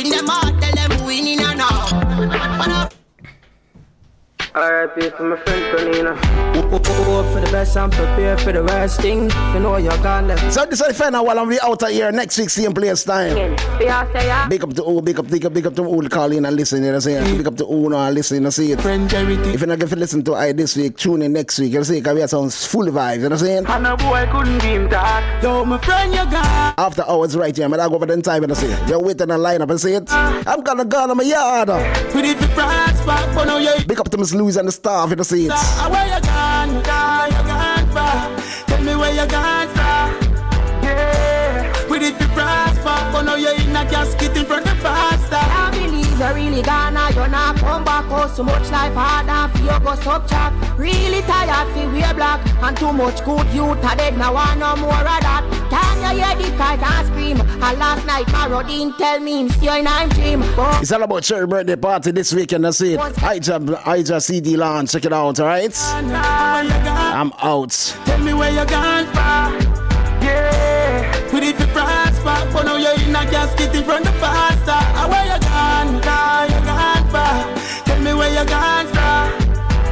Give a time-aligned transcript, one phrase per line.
[0.00, 0.49] in them heart,
[4.60, 5.08] R.I.P.
[5.16, 6.14] for my friend Tonina.
[6.70, 6.86] Hope
[7.32, 9.30] for the best and prepare for the worst thing.
[9.54, 10.52] You know you're gone left.
[10.52, 13.04] So this is the final while I'm be out of here next week, same place
[13.04, 13.56] time.
[14.50, 16.84] Big up to all, big up, big up, big up to all calling and listening,
[16.84, 17.36] you know what I'm saying?
[17.38, 18.80] Big up to all and listening, you see it.
[18.80, 21.78] If you're not going to listen to I this week, tune in next week, you
[21.78, 23.66] know, see, because we have some full vibes, you know what I'm saying?
[23.66, 25.42] And a boy couldn't be him dark.
[25.42, 26.74] Yo, my friend, you gone.
[26.76, 28.88] After hours right here, man, I go over the time and I see it.
[28.88, 30.12] You're waiting in line up and see it.
[30.12, 31.68] I'm gonna go on my yard.
[32.12, 34.72] Put it to price back, but now you Big up to Miss And the
[35.38, 35.54] you know.
[35.54, 38.42] Where you gone, you gone.
[38.66, 39.68] Tell me where you gone.
[40.82, 41.72] Yeah.
[42.02, 44.88] It to price back, oh, but now you're in a casket in front of the
[46.20, 46.30] pastor.
[46.30, 49.28] I believe you're really gone now, you're not come back Oh, so much life hard
[49.28, 53.84] and for you go subtract Really tired for wear black And too much good youth
[53.84, 57.40] are dead now I no more of that Can you hear the kite and scream
[57.40, 61.22] And last night Marodine tell me him still in I'm dream But It's all about
[61.22, 62.98] Cherry birthday party this weekend, that's it.
[62.98, 65.76] Hydra, Hydra CD launch, check it out, alright?
[66.02, 66.96] Now where you gone?
[67.20, 67.70] I'm out.
[68.04, 69.52] Tell me where you gone far.
[70.22, 71.28] Yeah.
[71.30, 74.14] Put it to price back, oh, but now you're in a casket in front of
[74.14, 75.08] the pastor.
[75.10, 75.40] Where you
[78.40, 79.28] Oh, you gone far.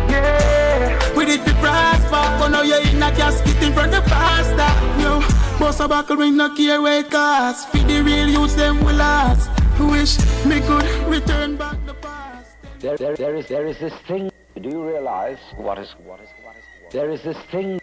[0.08, 1.12] Yeah.
[1.12, 4.08] Put it to price back, but now you're in a casket in front of the
[4.08, 5.02] pastor.
[5.02, 5.20] Yo,
[5.58, 7.66] boss a buckle ring, no care where it costs.
[7.70, 9.50] Feed the real youths, them will last.
[9.78, 12.56] Wish me could return back the past.
[12.80, 14.30] There, there, there is, there is this thing.
[14.60, 16.64] Do you realize what is, what is, what is?
[16.90, 17.78] There is this thing.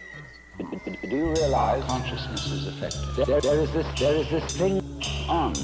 [0.58, 3.26] Do you realize consciousness is affected?
[3.26, 4.82] There, there is this, there is this thing
[5.28, 5.54] on.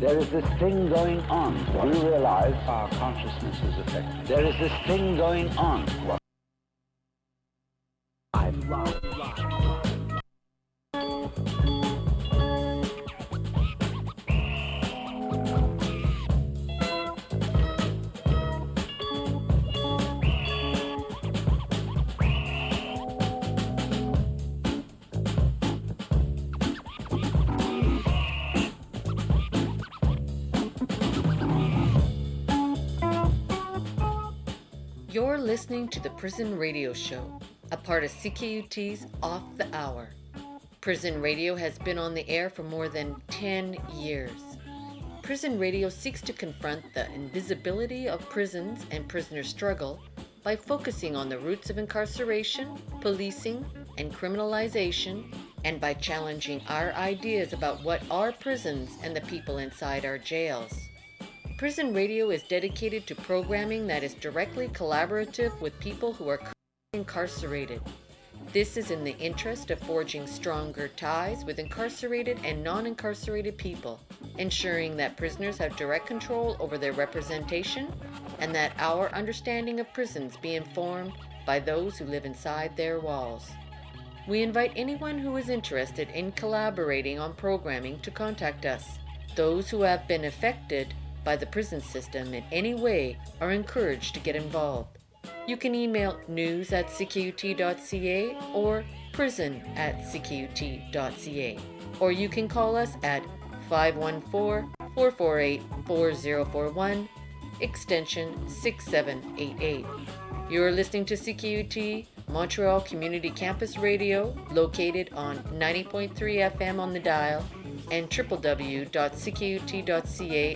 [0.00, 1.56] There is this thing going on.
[1.92, 4.26] You realize our consciousness is affected?
[4.26, 5.86] There is this thing going on.
[8.32, 9.49] I You're
[35.40, 37.40] listening to the Prison Radio Show,
[37.72, 40.10] a part of CKUT's Off the Hour.
[40.82, 44.58] Prison Radio has been on the air for more than 10 years.
[45.22, 50.02] Prison Radio seeks to confront the invisibility of prisons and prisoner struggle
[50.42, 53.64] by focusing on the roots of incarceration, policing,
[53.96, 55.34] and criminalization,
[55.64, 60.89] and by challenging our ideas about what are prisons and the people inside our jails.
[61.60, 66.40] Prison Radio is dedicated to programming that is directly collaborative with people who are
[66.94, 67.82] incarcerated.
[68.54, 74.00] This is in the interest of forging stronger ties with incarcerated and non incarcerated people,
[74.38, 77.92] ensuring that prisoners have direct control over their representation
[78.38, 81.12] and that our understanding of prisons be informed
[81.44, 83.50] by those who live inside their walls.
[84.26, 88.98] We invite anyone who is interested in collaborating on programming to contact us.
[89.36, 90.94] Those who have been affected
[91.24, 94.98] by the prison system in any way are encouraged to get involved.
[95.46, 101.58] You can email news at ckut.ca or prison at ckut.ca,
[101.98, 103.24] or you can call us at
[103.68, 107.08] 514 448 4041,
[107.60, 109.86] extension 6788.
[110.50, 117.44] You're listening to CKUT Montreal Community Campus Radio, located on 90.3 FM on the dial
[117.90, 118.86] and www.ckut.ca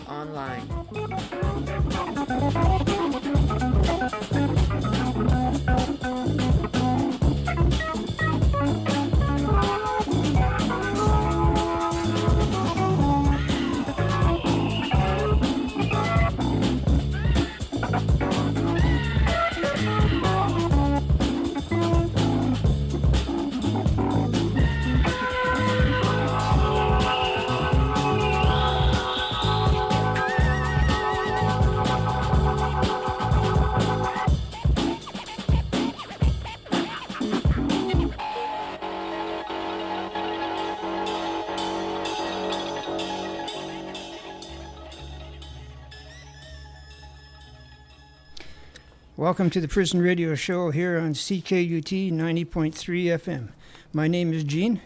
[0.09, 0.71] online.
[49.25, 53.49] Welcome to the Prison Radio Show here on CKUT 90.3 FM.
[53.95, 54.83] My name is Gene.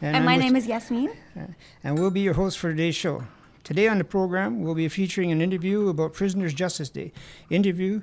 [0.00, 1.10] And I'm my name is Yasmin.
[1.36, 1.46] Uh,
[1.82, 3.24] and we'll be your host for today's show.
[3.64, 7.12] Today on the program, we'll be featuring an interview about Prisoners' Justice Day.
[7.50, 8.02] Interview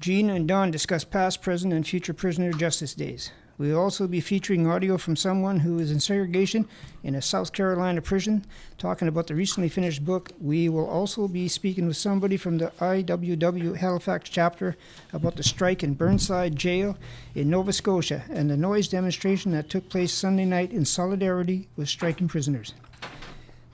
[0.00, 3.32] Gene and Don discuss past, present, and future prisoner justice days.
[3.56, 6.66] We'll also be featuring audio from someone who is in segregation
[7.04, 8.44] in a South Carolina prison,
[8.78, 10.32] talking about the recently finished book.
[10.40, 14.76] We will also be speaking with somebody from the IWW Halifax chapter
[15.12, 16.98] about the strike in Burnside Jail
[17.36, 21.88] in Nova Scotia and the noise demonstration that took place Sunday night in solidarity with
[21.88, 22.74] striking prisoners.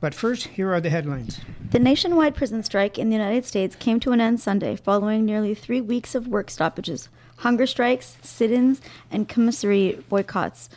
[0.00, 1.41] But first, here are the headlines.
[1.71, 5.55] The nationwide prison strike in the United States came to an end Sunday following nearly
[5.55, 7.09] three weeks of work stoppages
[7.40, 10.70] hunger strikes, sit-ins, and commissary boycotts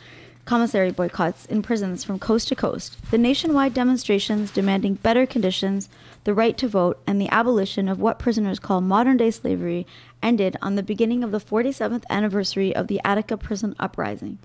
[0.44, 5.88] commissary boycotts in prisons from coast to coast, the nationwide demonstrations demanding better conditions,
[6.24, 9.86] the right to vote, and the abolition of what prisoners call modern day slavery
[10.22, 14.38] ended on the beginning of the 47th anniversary of the Attica prison uprising.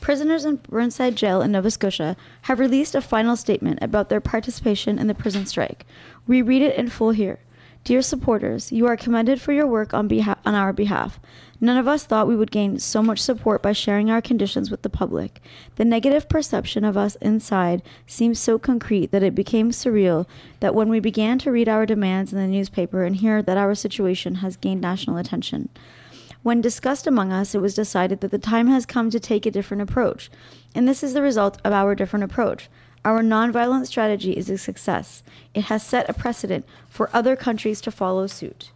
[0.00, 4.98] Prisoners in Burnside Jail in Nova Scotia have released a final statement about their participation
[4.98, 5.86] in the prison strike.
[6.26, 7.38] We read it in full here.
[7.86, 11.20] Dear supporters, you are commended for your work on, beha- on our behalf.
[11.60, 14.82] None of us thought we would gain so much support by sharing our conditions with
[14.82, 15.40] the public.
[15.76, 20.26] The negative perception of us inside seemed so concrete that it became surreal
[20.58, 23.76] that when we began to read our demands in the newspaper and hear that our
[23.76, 25.68] situation has gained national attention.
[26.42, 29.50] When discussed among us, it was decided that the time has come to take a
[29.52, 30.28] different approach.
[30.74, 32.68] And this is the result of our different approach.
[33.06, 35.22] Our nonviolent strategy is a success.
[35.54, 38.72] It has set a precedent for other countries to follow suit.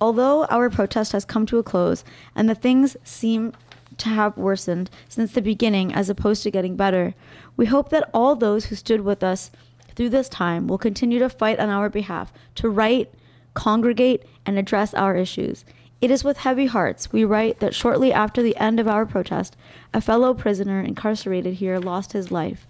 [0.00, 2.04] Although our protest has come to a close
[2.36, 3.52] and the things seem
[3.96, 7.14] to have worsened since the beginning as opposed to getting better,
[7.56, 9.50] we hope that all those who stood with us
[9.96, 13.12] through this time will continue to fight on our behalf to write,
[13.54, 15.64] congregate, and address our issues.
[16.00, 19.56] It is with heavy hearts we write that shortly after the end of our protest,
[19.92, 22.68] a fellow prisoner incarcerated here lost his life.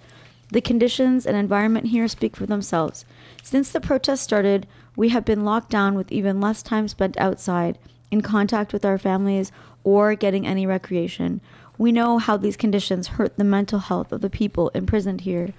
[0.55, 3.05] The conditions and environment here speak for themselves.
[3.43, 7.77] Since the protest started, we have been locked down with even less time spent outside,
[8.13, 9.51] in contact with our families,
[9.83, 11.41] or getting any recreation.
[11.77, 15.53] We know how these conditions hurt the mental health of the people imprisoned here.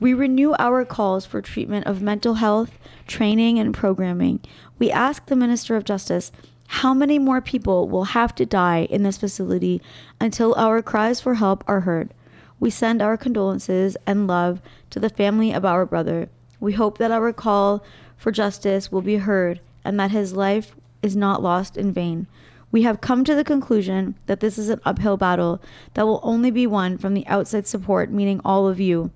[0.00, 4.40] We renew our calls for treatment of mental health, training, and programming.
[4.78, 6.32] We ask the Minister of Justice
[6.68, 9.82] how many more people will have to die in this facility
[10.18, 12.14] until our cries for help are heard.
[12.60, 14.60] We send our condolences and love
[14.90, 16.28] to the family of our brother.
[16.60, 17.84] We hope that our call
[18.16, 22.26] for justice will be heard and that his life is not lost in vain.
[22.70, 25.62] We have come to the conclusion that this is an uphill battle
[25.94, 29.10] that will only be won from the outside support, meaning all of you.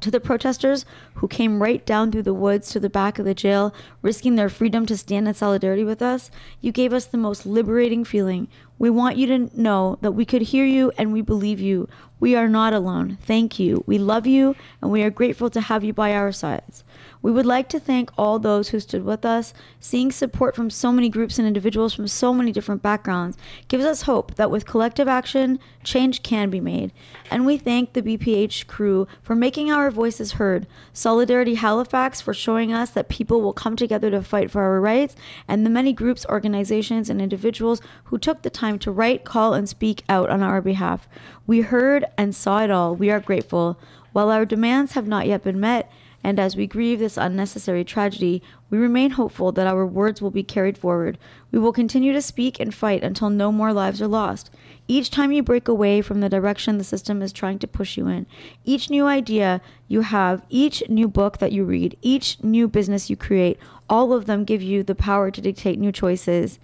[0.00, 0.86] To the protesters
[1.16, 4.48] who came right down through the woods to the back of the jail, risking their
[4.48, 6.30] freedom to stand in solidarity with us,
[6.62, 8.48] you gave us the most liberating feeling.
[8.78, 11.86] We want you to know that we could hear you and we believe you.
[12.18, 13.18] We are not alone.
[13.20, 13.84] Thank you.
[13.86, 16.82] We love you and we are grateful to have you by our sides.
[17.22, 19.52] We would like to thank all those who stood with us.
[19.78, 23.36] Seeing support from so many groups and individuals from so many different backgrounds
[23.68, 26.92] gives us hope that with collective action, change can be made.
[27.30, 32.72] And we thank the BPH crew for making our voices heard, Solidarity Halifax for showing
[32.72, 35.14] us that people will come together to fight for our rights,
[35.46, 39.68] and the many groups, organizations, and individuals who took the time to write, call, and
[39.68, 41.06] speak out on our behalf.
[41.46, 42.96] We heard and saw it all.
[42.96, 43.78] We are grateful.
[44.12, 45.90] While our demands have not yet been met,
[46.22, 50.42] and as we grieve this unnecessary tragedy, we remain hopeful that our words will be
[50.42, 51.18] carried forward.
[51.50, 54.50] We will continue to speak and fight until no more lives are lost.
[54.86, 58.06] Each time you break away from the direction the system is trying to push you
[58.06, 58.26] in,
[58.64, 63.16] each new idea you have, each new book that you read, each new business you
[63.16, 63.58] create,
[63.88, 66.58] all of them give you the power to dictate new choices.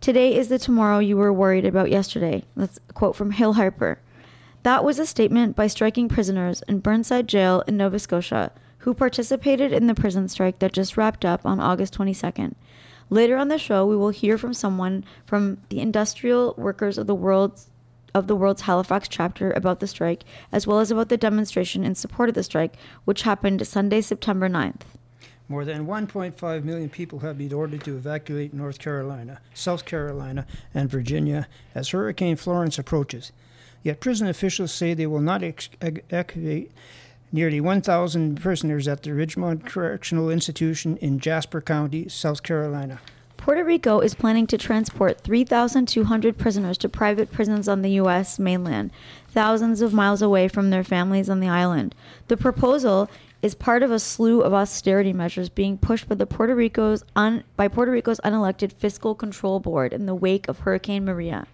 [0.00, 2.44] Today is the tomorrow you were worried about yesterday.
[2.56, 4.00] That's a quote from Hill Harper.
[4.62, 9.72] That was a statement by striking prisoners in Burnside Jail in Nova Scotia who participated
[9.72, 12.54] in the prison strike that just wrapped up on August 22nd.
[13.08, 17.14] Later on the show, we will hear from someone from the Industrial Workers of the
[17.14, 17.68] World's
[18.12, 21.94] of the world's Halifax chapter about the strike, as well as about the demonstration in
[21.94, 24.80] support of the strike, which happened Sunday, September 9th.
[25.48, 30.90] More than 1.5 million people have been ordered to evacuate North Carolina, South Carolina, and
[30.90, 33.32] Virginia as Hurricane Florence approaches.
[33.82, 36.70] Yet prison officials say they will not ex- evacuate
[37.32, 43.00] nearly 1,000 prisoners at the Ridgemont Correctional Institution in Jasper County, South Carolina.
[43.36, 48.38] Puerto Rico is planning to transport 3,200 prisoners to private prisons on the U.S.
[48.38, 48.90] mainland,
[49.28, 51.94] thousands of miles away from their families on the island.
[52.28, 53.08] The proposal
[53.40, 57.42] is part of a slew of austerity measures being pushed by the Puerto Rico's un,
[57.56, 61.46] by Puerto Rico's unelected Fiscal Control Board in the wake of Hurricane Maria.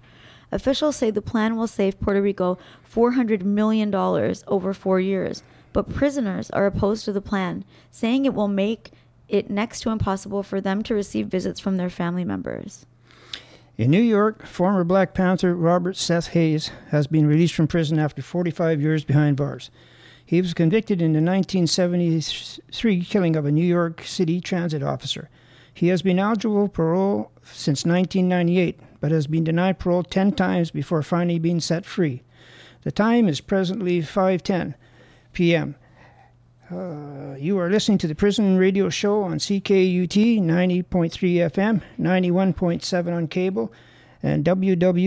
[0.51, 2.59] Officials say the plan will save Puerto Rico
[2.93, 5.45] $400 million over four years
[5.77, 8.93] but prisoners are opposed to the plan, saying it will make
[9.29, 12.87] it next to impossible for them to receive visits from their family members.
[13.77, 18.23] In New York, former Black Panther Robert Seth Hayes has been released from prison after
[18.23, 19.71] 45 years behind bars.
[20.25, 25.29] He was convicted in the 1973 killing of a New York City transit officer.
[25.75, 30.71] He has been eligible for parole since 1998, but has been denied parole 10 times
[30.71, 32.23] before finally being set free.
[32.81, 34.75] The time is presently 5:10
[35.37, 35.77] p.m.
[36.71, 43.29] Uh, you are listening to the Prison Radio Show on CKUT 90.3 FM, 91.7 on
[43.29, 43.71] cable,
[44.23, 45.05] and www.ckut.ca.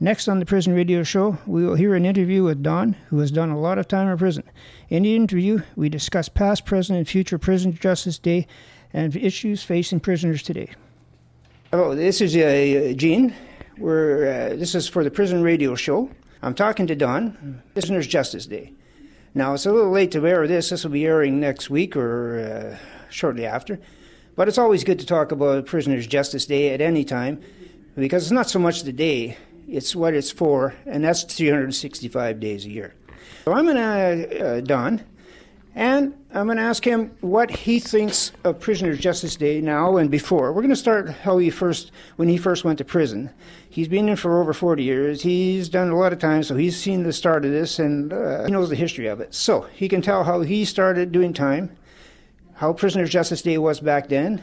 [0.00, 3.30] Next on the Prison Radio Show, we will hear an interview with Don, who has
[3.30, 4.44] done a lot of time in prison.
[4.90, 8.46] In the interview, we discuss past, present, and future Prison Justice Day
[8.92, 10.72] and issues facing prisoners today.
[11.70, 13.34] Hello, this is uh, Gene.
[13.78, 16.10] We're, uh, this is for the Prison Radio Show.
[16.40, 18.72] I'm talking to Don, Prisoner's Justice Day.
[19.34, 20.70] Now, it's a little late to air this.
[20.70, 22.78] This will be airing next week or uh,
[23.10, 23.80] shortly after.
[24.36, 27.40] But it's always good to talk about Prisoner's Justice Day at any time
[27.96, 29.36] because it's not so much the day,
[29.68, 32.94] it's what it's for, and that's 365 days a year.
[33.44, 35.02] So I'm going to, uh, Don,
[35.74, 40.08] and I'm going to ask him what he thinks of Prisoner's Justice Day now and
[40.08, 40.52] before.
[40.52, 43.30] We're going to start how he first, when he first went to prison.
[43.70, 45.22] He's been in for over 40 years.
[45.22, 48.44] He's done a lot of time, so he's seen the start of this and uh,
[48.44, 49.34] he knows the history of it.
[49.34, 51.76] So he can tell how he started doing time,
[52.54, 54.42] how Prisoner's Justice Day was back then,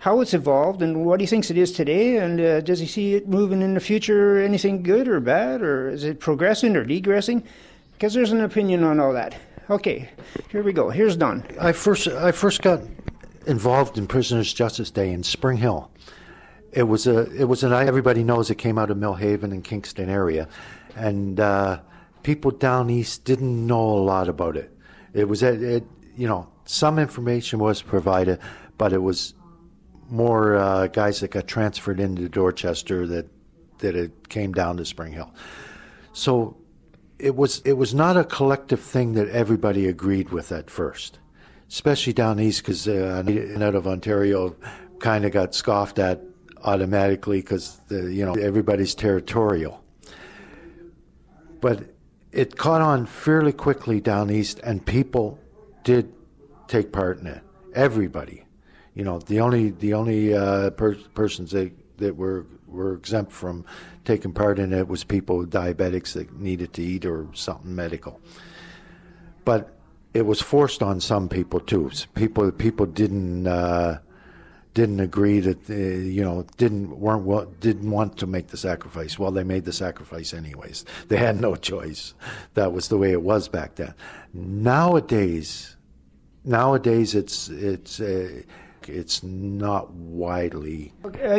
[0.00, 3.14] how it's evolved, and what he thinks it is today, and uh, does he see
[3.14, 7.42] it moving in the future, anything good or bad, or is it progressing or degressing?
[7.92, 9.34] Because there's an opinion on all that.
[9.68, 10.08] Okay,
[10.50, 10.90] here we go.
[10.90, 11.44] Here's Don.
[11.60, 12.82] I first I first got
[13.46, 15.90] involved in Prisoners Justice Day in Spring Hill.
[16.72, 20.08] It was a it was an everybody knows it came out of Millhaven and Kingston
[20.08, 20.48] area,
[20.94, 21.80] and uh,
[22.22, 24.70] people down east didn't know a lot about it.
[25.14, 25.84] It was it, it
[26.16, 28.40] you know some information was provided,
[28.76, 29.34] but it was
[30.10, 33.26] more uh, guys that got transferred into Dorchester that
[33.78, 35.32] that it came down to Spring Hill.
[36.12, 36.56] So
[37.18, 41.18] it was it was not a collective thing that everybody agreed with at first,
[41.68, 43.22] especially down east because uh,
[43.60, 44.56] out of Ontario
[44.98, 46.20] kind of got scoffed at
[46.66, 49.82] automatically because you know everybody's territorial.
[51.60, 51.94] But
[52.32, 55.38] it caught on fairly quickly down east, and people
[55.84, 56.12] did
[56.68, 57.40] take part in it.
[57.72, 58.44] Everybody,
[58.94, 63.64] you know, the only the only uh, per- persons that that were were exempt from
[64.04, 68.20] taking part in it was people with diabetics that needed to eat or something medical.
[69.44, 69.72] But
[70.12, 71.90] it was forced on some people too.
[72.14, 73.98] People people didn't uh,
[74.76, 79.18] didn't agree that uh, you know didn't weren't didn't want to make the sacrifice.
[79.18, 80.84] Well, they made the sacrifice anyways.
[81.08, 82.12] They had no choice.
[82.54, 83.94] That was the way it was back then.
[84.34, 85.76] Nowadays,
[86.44, 88.00] nowadays it's it's.
[88.00, 88.42] Uh,
[88.88, 90.92] it's not widely.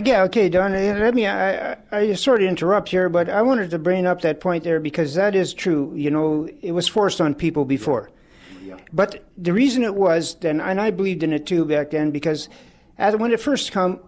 [0.03, 0.73] Yeah, okay, Don.
[0.73, 1.27] Uh, let me.
[1.27, 4.65] I, I, I sort of interrupt here, but I wanted to bring up that point
[4.65, 5.93] there because that is true.
[5.95, 8.11] You know, it was forced on people before.
[8.61, 8.75] Yeah.
[8.91, 12.49] But the reason it was then, and I believed in it too back then, because
[12.97, 13.99] as, when it first come,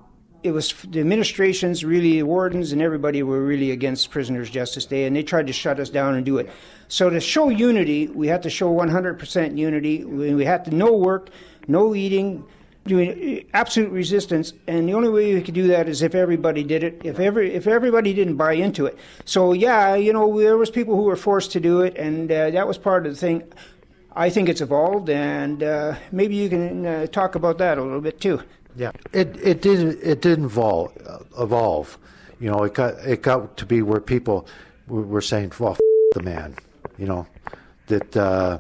[0.41, 5.05] it was the administrations, really, the wardens and everybody were really against Prisoners' Justice Day,
[5.05, 6.50] and they tried to shut us down and do it.
[6.88, 10.05] So to show unity, we had to show 100% unity.
[10.05, 11.29] We, we had to no work,
[11.67, 12.46] no eating,
[12.86, 16.84] doing absolute resistance, and the only way we could do that is if everybody did
[16.84, 17.01] it.
[17.03, 18.98] If every if everybody didn't buy into it.
[19.25, 22.50] So yeah, you know, there was people who were forced to do it, and uh,
[22.51, 23.43] that was part of the thing.
[24.15, 28.01] I think it's evolved, and uh, maybe you can uh, talk about that a little
[28.01, 28.41] bit too.
[28.76, 30.92] Yeah, it it did it did evolve
[31.38, 31.98] evolve.
[32.40, 34.48] You know, it got it got to be where people
[34.88, 35.80] were saying, "Well, f-
[36.14, 36.56] the man,"
[36.98, 37.28] you know,
[37.88, 38.60] that uh,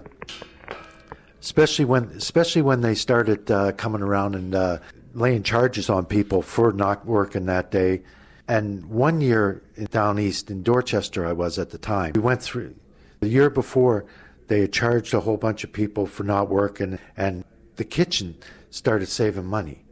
[1.41, 4.79] especially when especially when they started uh, coming around and uh,
[5.13, 8.01] laying charges on people for not working that day.
[8.47, 9.61] And one year
[9.91, 12.13] down east in Dorchester, I was at the time.
[12.15, 12.73] We went through
[13.19, 14.05] the year before.
[14.47, 18.35] They had charged a whole bunch of people for not working, and the kitchen
[18.71, 19.83] started saving money.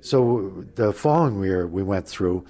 [0.00, 2.44] So the following year, we went through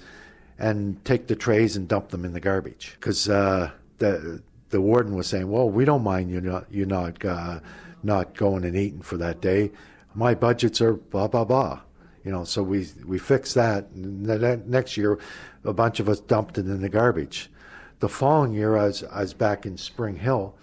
[0.57, 5.15] and take the trays and dump them in the garbage because uh, the the warden
[5.15, 7.59] was saying, "Well, we don't mind you not you not." Uh,
[8.03, 9.71] not going and eating for that day.
[10.13, 11.81] My budgets are blah blah blah.
[12.23, 13.89] You know, so we we fixed that.
[13.91, 15.19] And the next year,
[15.63, 17.49] a bunch of us dumped it in the garbage.
[17.99, 20.55] The following year, I was I was back in Spring Hill,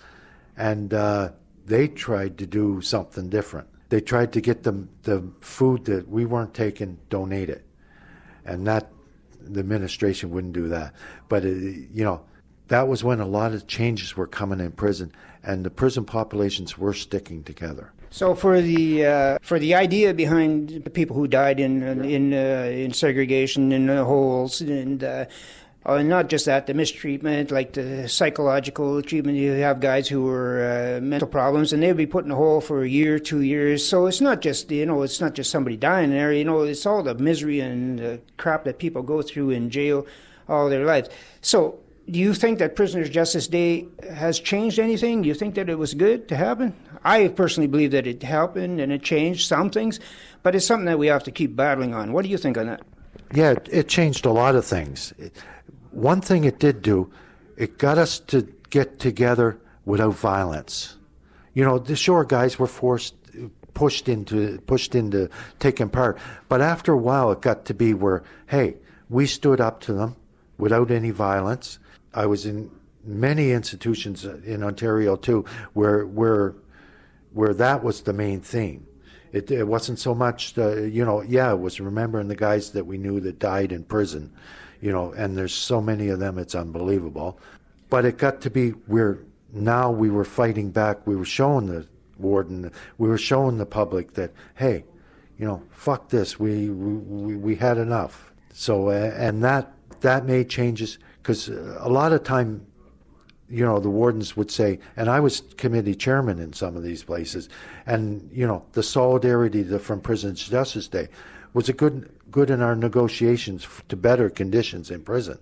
[0.56, 1.30] and uh,
[1.66, 3.68] they tried to do something different.
[3.88, 7.62] They tried to get the the food that we weren't taking donated,
[8.44, 8.90] and that
[9.40, 10.94] the administration wouldn't do that.
[11.28, 12.22] But it, uh, you know,
[12.68, 16.76] that was when a lot of changes were coming in prison, and the prison populations
[16.76, 17.92] were sticking together.
[18.10, 22.70] So for the uh, for the idea behind the people who died in in uh,
[22.72, 25.26] in segregation in the holes and uh,
[25.88, 29.38] uh, not just that, the mistreatment, like the psychological treatment.
[29.38, 32.60] You have guys who were uh, mental problems, and they'd be put in a hole
[32.60, 33.84] for a year, two years.
[33.84, 36.30] So it's not just you know, it's not just somebody dying there.
[36.32, 40.06] You know, it's all the misery and the crap that people go through in jail
[40.46, 41.08] all their lives.
[41.40, 41.80] So
[42.10, 45.22] do you think that Prisoners Justice Day has changed anything?
[45.22, 46.74] Do you think that it was good to happen?
[47.04, 50.00] I personally believe that it happened and it changed some things,
[50.42, 52.12] but it's something that we have to keep battling on.
[52.12, 52.82] What do you think on that?
[53.34, 55.12] Yeah, it changed a lot of things.
[56.00, 57.12] One thing it did do,
[57.56, 60.96] it got us to get together without violence.
[61.54, 63.14] You know, the shore guys were forced,
[63.74, 65.28] pushed into, pushed into
[65.58, 66.18] taking part.
[66.48, 68.76] But after a while, it got to be where, hey,
[69.08, 70.16] we stood up to them
[70.58, 71.78] without any violence
[72.14, 72.70] I was in
[73.04, 76.54] many institutions in Ontario too, where where
[77.32, 78.86] where that was the main theme.
[79.30, 82.86] It, it wasn't so much, the, you know, yeah, it was remembering the guys that
[82.86, 84.32] we knew that died in prison,
[84.80, 87.38] you know, and there's so many of them, it's unbelievable.
[87.90, 89.18] But it got to be where
[89.52, 91.06] now we were fighting back.
[91.06, 91.86] We were showing the
[92.18, 94.84] warden, we were showing the public that, hey,
[95.38, 96.38] you know, fuck this.
[96.38, 98.32] We we, we had enough.
[98.52, 102.66] So and that that made changes because uh, a lot of time
[103.48, 107.02] you know the wardens would say and i was committee chairman in some of these
[107.02, 107.48] places
[107.86, 111.08] and you know the solidarity from prisons justice day
[111.54, 115.38] was a good good in our negotiations to better conditions in prison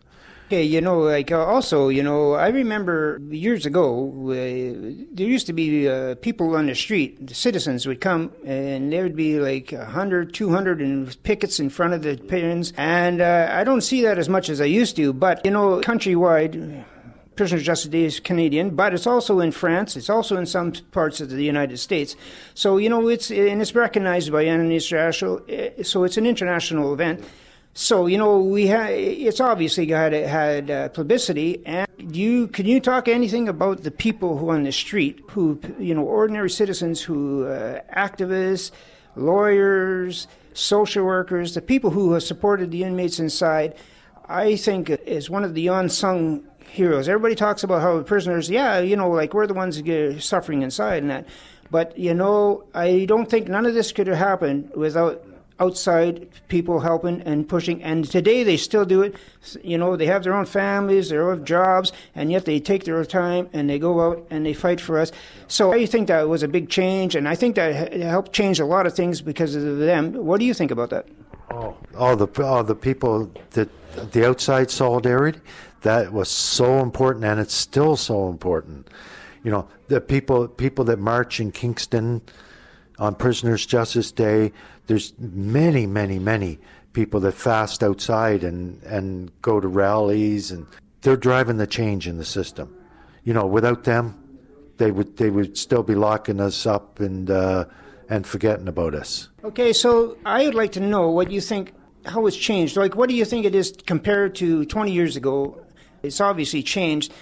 [0.47, 5.49] Okay, you know, like uh, also, you know, I remember years ago, uh, there used
[5.49, 9.41] to be uh, people on the street, the citizens would come, and there would be
[9.41, 12.73] like 100, 200 and pickets in front of the pens.
[12.77, 15.81] And uh, I don't see that as much as I used to, but, you know,
[15.81, 16.85] countrywide,
[17.37, 19.97] Prisoners Justice Day is Canadian, but it's also in France.
[19.97, 22.17] It's also in some parts of the United States.
[22.55, 25.43] So you know, it's and it's recognized by an international.
[25.49, 27.25] Uh, so it's an international event.
[27.75, 31.65] So you know, we had it's obviously had had uh, publicity.
[31.67, 35.95] And you can you talk anything about the people who on the street, who you
[35.95, 38.71] know, ordinary citizens, who uh, activists,
[39.15, 43.75] lawyers, social workers, the people who have supported the inmates inside.
[44.29, 47.09] I think is one of the unsung heroes.
[47.09, 49.81] Everybody talks about how prisoners, yeah, you know, like we're the ones
[50.25, 51.27] suffering inside and that.
[51.71, 55.25] But you know, I don't think none of this could have happened without
[55.59, 57.83] outside people helping and pushing.
[57.83, 59.17] And today they still do it.
[59.63, 63.05] You know, they have their own families, their own jobs, and yet they take their
[63.05, 65.13] time and they go out and they fight for us.
[65.49, 68.67] So I think that was a big change, and I think that helped change a
[68.67, 70.13] lot of things because of them.
[70.13, 71.07] What do you think about that?
[71.51, 73.69] Oh, all the all the people that
[74.13, 75.41] the outside solidarity
[75.83, 78.89] that was so important, and it's still so important.
[79.43, 82.23] You know, the people people that march in Kingston
[82.99, 84.53] on Prisoners Justice Day
[84.87, 86.59] there's many, many, many
[86.93, 90.67] people that fast outside and, and go to rallies, and
[91.03, 92.75] they're driving the change in the system.
[93.25, 94.23] You know, without them,
[94.79, 97.65] they would they would still be locking us up and uh,
[98.09, 99.29] and forgetting about us.
[99.43, 102.77] Okay, so I would like to know what you think, how it's changed.
[102.77, 105.61] Like, what do you think it is compared to 20 years ago?
[106.07, 107.13] It's obviously changed.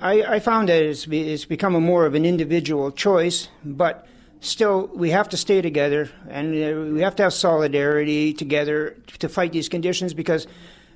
[0.00, 4.06] I, I found that it's, it's become more of an individual choice, but
[4.40, 9.28] still, we have to stay together and uh, we have to have solidarity together to
[9.28, 10.48] fight these conditions because,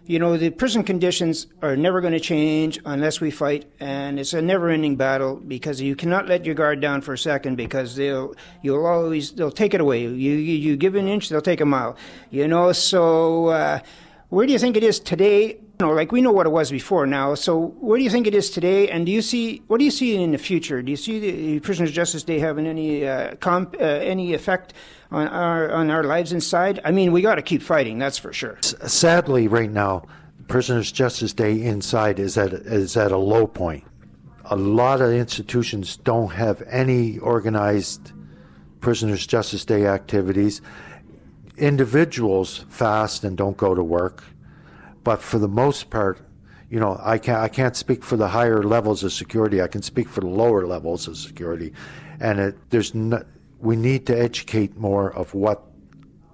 [0.07, 4.35] you know, the prison conditions are never going to change unless we fight, and it's
[4.35, 8.35] a never-ending battle because you cannot let your guard down for a second because they'll
[8.63, 10.03] you'll always they'll take it away.
[10.03, 11.97] You you, you give an inch, they'll take a mile.
[12.31, 13.47] You know, so.
[13.47, 13.81] Uh,
[14.29, 17.07] where do you think it is today know, like we know what it was before
[17.07, 17.35] now.
[17.35, 18.89] So, where do you think it is today?
[18.89, 20.83] And do you see what do you see in the future?
[20.83, 24.75] Do you see the Prisoners' Justice Day having any uh, comp, uh, any effect
[25.11, 26.81] on our on our lives inside?
[26.85, 27.99] I mean, we got to keep fighting.
[27.99, 28.59] That's for sure.
[28.63, 30.07] Sadly, right now,
[30.49, 33.85] Prisoners' Justice Day inside is at is at a low point.
[34.47, 38.13] A lot of institutions don't have any organized
[38.81, 40.63] Prisoners' Justice Day activities.
[41.57, 44.23] Individuals fast and don't go to work
[45.07, 46.19] but for the most part,
[46.69, 49.63] you know, I can't I can't speak for the higher levels of security.
[49.63, 51.73] I can speak for the lower levels of security,
[52.19, 53.23] and it, there's no,
[53.61, 55.63] we need to educate more of what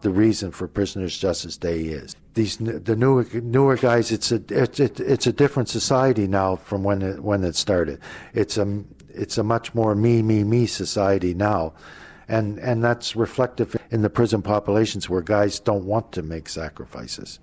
[0.01, 2.17] the reason for Prisoners' Justice Day is.
[2.33, 6.83] These the newer newer guys, it's a it's it, it's a different society now from
[6.83, 8.01] when it when it started.
[8.33, 11.75] It's a it's a much more me me me society now,
[12.27, 17.39] and and that's reflective in the prison populations where guys don't want to make sacrifices.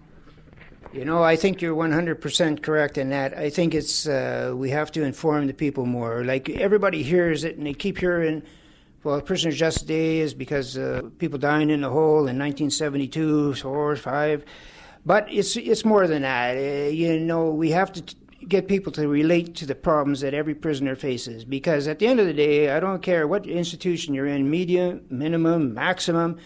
[0.91, 3.37] You know, I think you're 100% correct in that.
[3.37, 6.23] I think it's uh, we have to inform the people more.
[6.23, 8.41] Like everybody hears it and they keep hearing
[9.03, 13.95] well, Prisoner's Justice Day is because uh, people dying in the hole in 1972, four,
[13.95, 14.43] five.
[15.05, 16.57] But it's it's more than that.
[16.57, 20.33] Uh, you know, we have to t- get people to relate to the problems that
[20.33, 21.45] every prisoner faces.
[21.45, 25.05] Because at the end of the day, I don't care what institution you're in, medium,
[25.09, 26.37] minimum, maximum.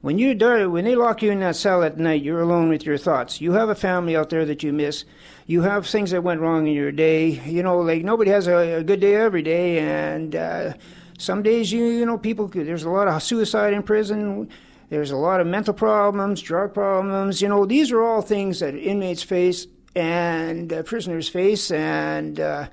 [0.00, 2.86] When you die, when they lock you in that cell at night, you're alone with
[2.86, 3.40] your thoughts.
[3.40, 5.04] You have a family out there that you miss.
[5.46, 7.30] You have things that went wrong in your day.
[7.44, 10.74] You know, like nobody has a, a good day every day, and uh,
[11.18, 12.46] some days you you know people.
[12.46, 14.48] There's a lot of suicide in prison.
[14.88, 17.42] There's a lot of mental problems, drug problems.
[17.42, 22.68] You know, these are all things that inmates face and uh, prisoners face, and uh,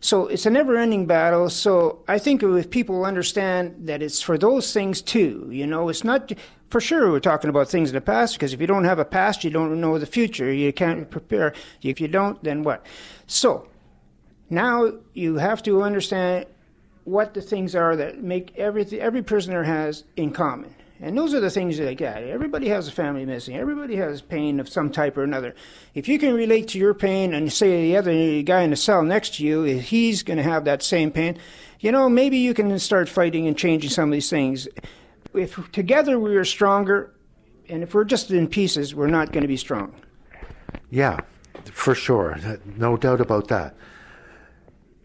[0.00, 1.50] so it's a never-ending battle.
[1.50, 6.04] So I think if people understand that it's for those things too, you know, it's
[6.04, 6.30] not
[6.68, 9.04] for sure we're talking about things in the past because if you don't have a
[9.04, 10.52] past, you don't know the future.
[10.52, 11.54] You can't prepare.
[11.82, 12.84] If you don't, then what?
[13.26, 13.68] So
[14.50, 16.46] now you have to understand
[17.04, 20.74] what the things are that make every every prisoner has in common.
[21.00, 22.02] And those are the things that.
[22.02, 23.56] Everybody has a family missing.
[23.56, 25.54] Everybody has pain of some type or another.
[25.94, 29.02] If you can relate to your pain and say the other guy in the cell
[29.04, 31.38] next to you, he's going to have that same pain,
[31.78, 34.66] you know, maybe you can start fighting and changing some of these things.
[35.38, 37.14] If together we are stronger,
[37.68, 39.94] and if we're just in pieces, we're not going to be strong.
[40.90, 41.20] Yeah,
[41.72, 42.38] for sure.
[42.76, 43.76] No doubt about that.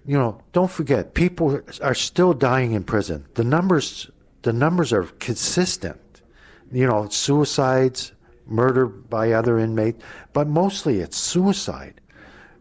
[0.05, 3.25] You know, don't forget, people are still dying in prison.
[3.35, 4.09] The numbers
[4.43, 6.21] the numbers are consistent.
[6.71, 8.11] You know, suicides,
[8.45, 12.01] murder by other inmates, but mostly it's suicide.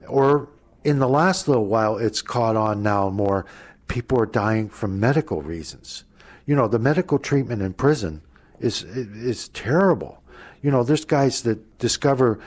[0.08, 0.48] Or
[0.84, 3.46] in the last little while, it's caught on now more.
[3.88, 6.04] People are dying from medical reasons.
[6.46, 8.22] You know, the medical treatment in prison
[8.60, 10.22] is is terrible.
[10.62, 12.40] You know, there's guys that discover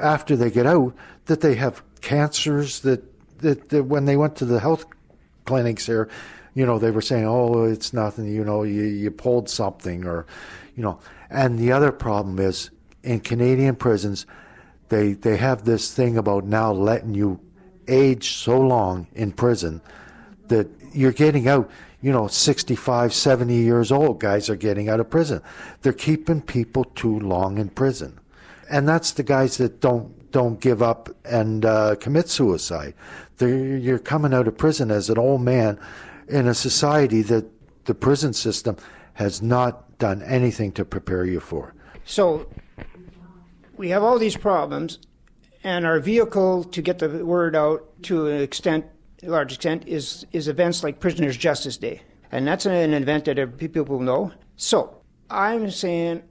[0.00, 0.94] after they get out
[1.26, 3.02] that they have cancers that
[3.38, 4.86] that, that when they went to the health
[5.44, 6.08] clinics there
[6.54, 10.24] you know, they were saying, oh, it's nothing, you know, you, you pulled something or,
[10.76, 11.00] you know.
[11.28, 12.70] And the other problem is
[13.02, 14.24] in Canadian prisons,
[14.88, 17.40] they, they have this thing about now letting you
[17.88, 19.80] age so long in prison
[20.46, 21.68] that you're getting out,
[22.04, 25.40] you know, 65, 70 years old guys are getting out of prison.
[25.80, 28.20] They're keeping people too long in prison.
[28.68, 32.92] And that's the guys that don't don't give up and uh, commit suicide.
[33.38, 35.78] They're, you're coming out of prison as an old man
[36.28, 37.46] in a society that
[37.86, 38.76] the prison system
[39.14, 41.72] has not done anything to prepare you for.
[42.04, 42.50] So
[43.78, 44.98] we have all these problems,
[45.62, 48.84] and our vehicle to get the word out to an extent,
[49.26, 53.58] a large extent, is is events like Prisoners' Justice Day, and that's an event that
[53.58, 54.32] people know.
[54.56, 56.22] So I'm saying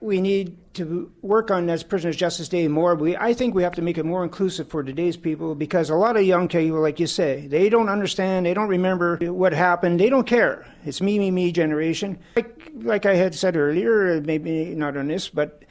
[0.00, 2.94] we need to work on as Prisoners Justice Day more.
[2.94, 5.96] We, I think we have to make it more inclusive for today's people because a
[5.96, 9.98] lot of young people, like you say, they don't understand, they don't remember what happened,
[9.98, 10.66] they don't care.
[10.84, 12.18] It's me, me, me generation.
[12.36, 15.64] Like, like I had said earlier, maybe not on this, but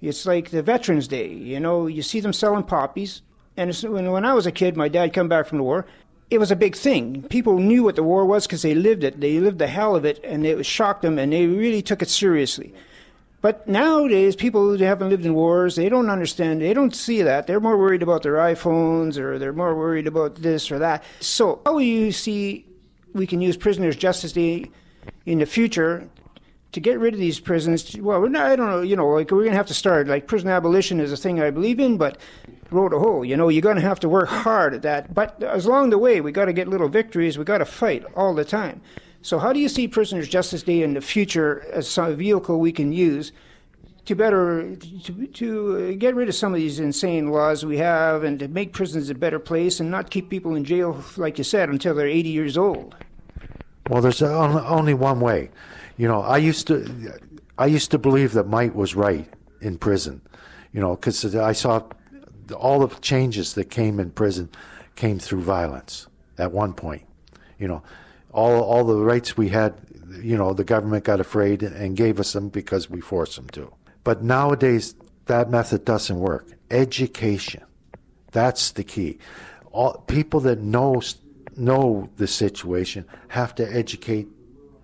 [0.00, 1.28] it's like the Veterans Day.
[1.28, 3.22] You know, you see them selling poppies,
[3.56, 5.86] and when, when I was a kid, my dad come back from the war.
[6.32, 7.24] It was a big thing.
[7.24, 9.20] People knew what the war was because they lived it.
[9.20, 12.08] They lived the hell of it, and it shocked them, and they really took it
[12.08, 12.72] seriously.
[13.42, 16.62] But nowadays, people who haven't lived in wars, they don't understand.
[16.62, 17.46] They don't see that.
[17.46, 21.04] They're more worried about their iPhones or they're more worried about this or that.
[21.20, 22.64] So, how do you see
[23.12, 24.70] we can use prisoners' justice day
[25.26, 26.08] in the future
[26.72, 27.96] to get rid of these prisons?
[27.96, 30.08] Well, not, I don't know, you know, like we're going to have to start.
[30.08, 32.18] Like prison abolition is a thing I believe in, but
[32.70, 33.24] road a hole.
[33.24, 35.14] You know, you're going to have to work hard at that.
[35.14, 37.38] But as along the way, we got to get little victories.
[37.38, 38.80] We got to fight all the time.
[39.24, 42.72] So, how do you see Prisoners' Justice Day in the future as a vehicle we
[42.72, 43.30] can use
[44.04, 48.40] to better to, to get rid of some of these insane laws we have and
[48.40, 51.68] to make prisons a better place and not keep people in jail, like you said,
[51.68, 52.96] until they're 80 years old?
[53.88, 55.50] Well, there's only one way.
[55.96, 57.20] You know, I used to
[57.58, 59.28] I used to believe that might was right
[59.60, 60.20] in prison.
[60.72, 61.82] You know, because I saw
[62.56, 64.50] all the changes that came in prison
[64.96, 66.06] came through violence
[66.38, 67.04] at one point.
[67.58, 67.82] You know,
[68.32, 69.74] all all the rights we had,
[70.20, 73.72] you know, the government got afraid and gave us them because we forced them to.
[74.04, 74.94] But nowadays,
[75.26, 76.48] that method doesn't work.
[76.70, 77.62] Education,
[78.32, 79.18] that's the key.
[79.70, 81.00] All people that know
[81.56, 84.28] know the situation have to educate.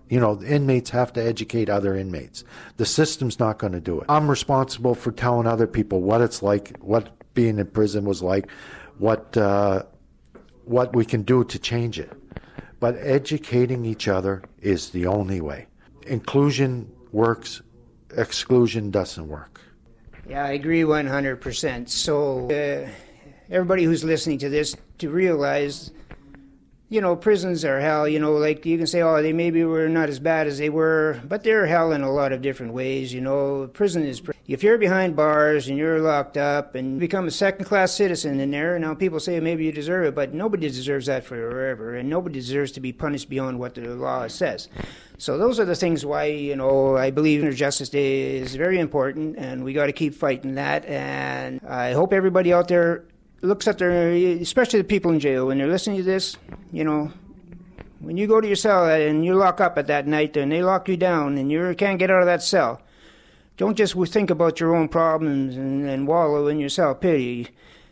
[0.09, 2.43] You know, inmates have to educate other inmates.
[2.77, 4.07] The system's not going to do it.
[4.09, 8.49] I'm responsible for telling other people what it's like, what being in prison was like,
[8.97, 9.83] what uh,
[10.65, 12.11] what we can do to change it.
[12.79, 15.67] But educating each other is the only way.
[16.07, 17.61] Inclusion works,
[18.15, 19.61] exclusion doesn't work.
[20.27, 21.89] Yeah, I agree 100%.
[21.89, 22.89] So, uh,
[23.49, 25.91] everybody who's listening to this, to realize
[26.89, 28.07] you know, prisons are hell.
[28.07, 30.69] You know, like you can say, oh, they maybe were not as bad as they
[30.69, 33.13] were, but they're hell in a lot of different ways.
[33.13, 34.21] You know, prison is.
[34.21, 38.39] Pr- If you're behind bars and you're locked up and become a second class citizen
[38.39, 42.09] in there, now people say maybe you deserve it, but nobody deserves that forever, and
[42.09, 44.67] nobody deserves to be punished beyond what the law says.
[45.19, 48.79] So those are the things why you know I believe Inner Justice Day is very
[48.79, 50.85] important, and we got to keep fighting that.
[50.85, 53.03] And I hope everybody out there
[53.41, 56.37] looks at their, especially the people in jail, when they're listening to this,
[56.71, 57.11] you know,
[57.99, 60.63] when you go to your cell and you lock up at that night and they
[60.63, 62.81] lock you down and you can't get out of that cell,
[63.57, 67.49] don't just think about your own problems and, and wallow in your self pity.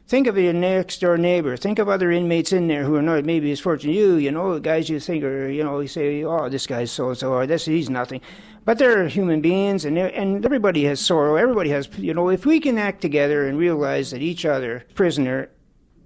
[0.08, 1.58] Think of your next door neighbor.
[1.58, 4.16] Think of other inmates in there who are not maybe as fortunate as you.
[4.16, 7.10] You know, the guys you think are, you know, you say, oh, this guy's so
[7.10, 8.22] and so, or this he's nothing.
[8.64, 11.36] But they're human beings, and and everybody has sorrow.
[11.36, 15.50] Everybody has, you know, if we can act together and realize that each other prisoner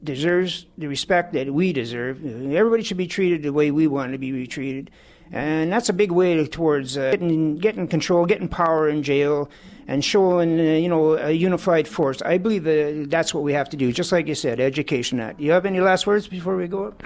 [0.03, 4.17] deserves the respect that we deserve, everybody should be treated the way we want to
[4.17, 4.89] be treated,
[5.31, 9.49] and that's a big way towards uh, getting getting control, getting power in jail,
[9.91, 12.21] and showing uh, you know a unified force.
[12.21, 13.91] I believe that that's what we have to do.
[13.91, 15.17] Just like you said, education.
[15.17, 15.38] That.
[15.38, 17.04] You have any last words before we go up?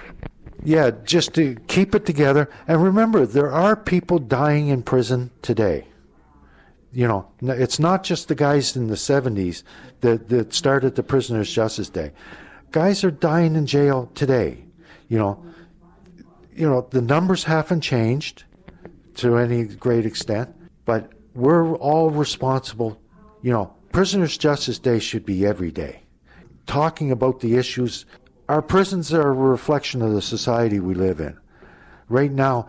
[0.63, 2.47] Yeah, just to keep it together.
[2.67, 5.87] And remember, there are people dying in prison today.
[6.91, 9.63] You know, it's not just the guys in the 70s
[10.01, 12.11] that, that started the Prisoners' Justice Day.
[12.71, 14.63] Guys are dying in jail today.
[15.09, 15.45] You know,
[16.55, 18.45] you know, the numbers haven't changed
[19.15, 22.99] to any great extent, but we're all responsible.
[23.41, 26.01] You know, Prisoners' Justice Day should be every day.
[26.65, 28.05] Talking about the issues
[28.47, 31.37] our prisons are a reflection of the society we live in.
[32.09, 32.67] Right now,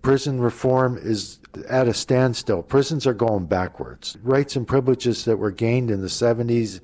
[0.00, 2.62] prison reform is at a standstill.
[2.62, 4.16] Prisons are going backwards.
[4.22, 6.80] Rights and privileges that were gained in the 70s,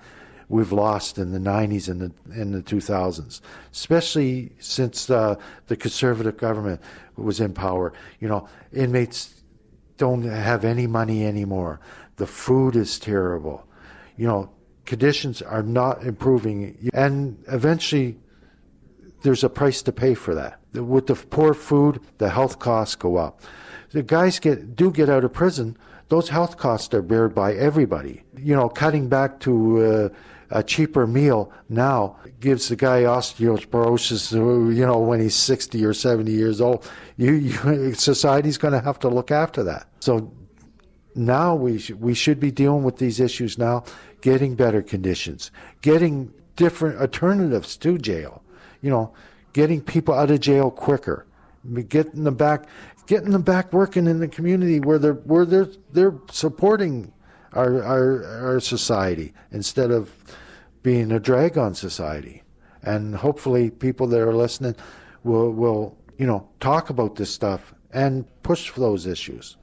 [0.51, 3.41] we've lost in the 90s and the, in the 2000s,
[3.73, 5.37] especially since uh,
[5.69, 6.83] the conservative government
[7.17, 7.95] was in power.
[8.21, 9.34] You know, inmates
[9.97, 11.81] don't have any money anymore.
[12.17, 13.67] The food is terrible.
[14.17, 14.51] You know,
[14.85, 16.91] conditions are not improving.
[16.93, 18.19] And eventually,
[19.23, 20.61] there's a price to pay for that.
[20.73, 23.41] With the poor food, the health costs go up.
[23.91, 25.77] The guys get do get out of prison.
[26.09, 28.23] Those health costs are bared by everybody.
[28.37, 30.09] You know, cutting back to uh,
[30.51, 34.33] a cheaper meal now gives the guy osteoporosis.
[34.33, 38.99] You know, when he's sixty or seventy years old, you, you society's going to have
[39.01, 39.89] to look after that.
[40.01, 40.33] So
[41.15, 43.85] now we sh- we should be dealing with these issues now,
[44.21, 48.43] getting better conditions, getting different alternatives to jail
[48.85, 49.15] you know,
[49.55, 51.27] getting people out of jail quicker,
[51.89, 52.67] getting them back,
[53.07, 57.13] getting them back working in the community where they're where they're they're supporting
[57.53, 60.13] our our our society instead of
[60.83, 62.43] being a drag on society.
[62.83, 64.77] And hopefully, people that are listening
[65.23, 69.57] will will you know talk about this stuff and push for those issues.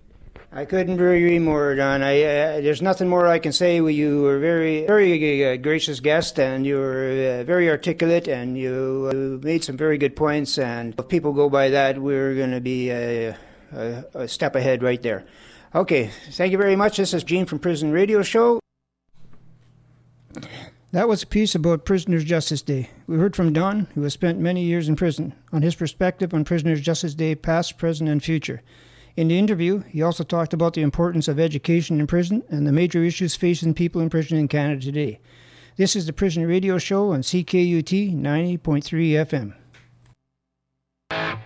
[0.53, 2.03] I couldn't agree more, Don.
[2.03, 3.77] I, uh, there's nothing more I can say.
[3.77, 9.09] You were very, very uh, gracious guest, and you were uh, very articulate, and you
[9.09, 10.57] uh, made some very good points.
[10.57, 13.33] And if people go by that, we're going to be a,
[13.71, 15.23] a, a step ahead right there.
[15.73, 16.97] Okay, thank you very much.
[16.97, 18.59] This is Gene from Prison Radio Show.
[20.91, 22.89] That was a piece about Prisoners' Justice Day.
[23.07, 26.43] We heard from Don, who has spent many years in prison, on his perspective on
[26.43, 28.61] Prisoners' Justice Day, past, present, and future.
[29.17, 32.71] In the interview, he also talked about the importance of education in prison and the
[32.71, 35.19] major issues facing people in prison in Canada today.
[35.75, 39.53] This is the Prison Radio Show on CKUT 90.3
[41.11, 41.41] FM.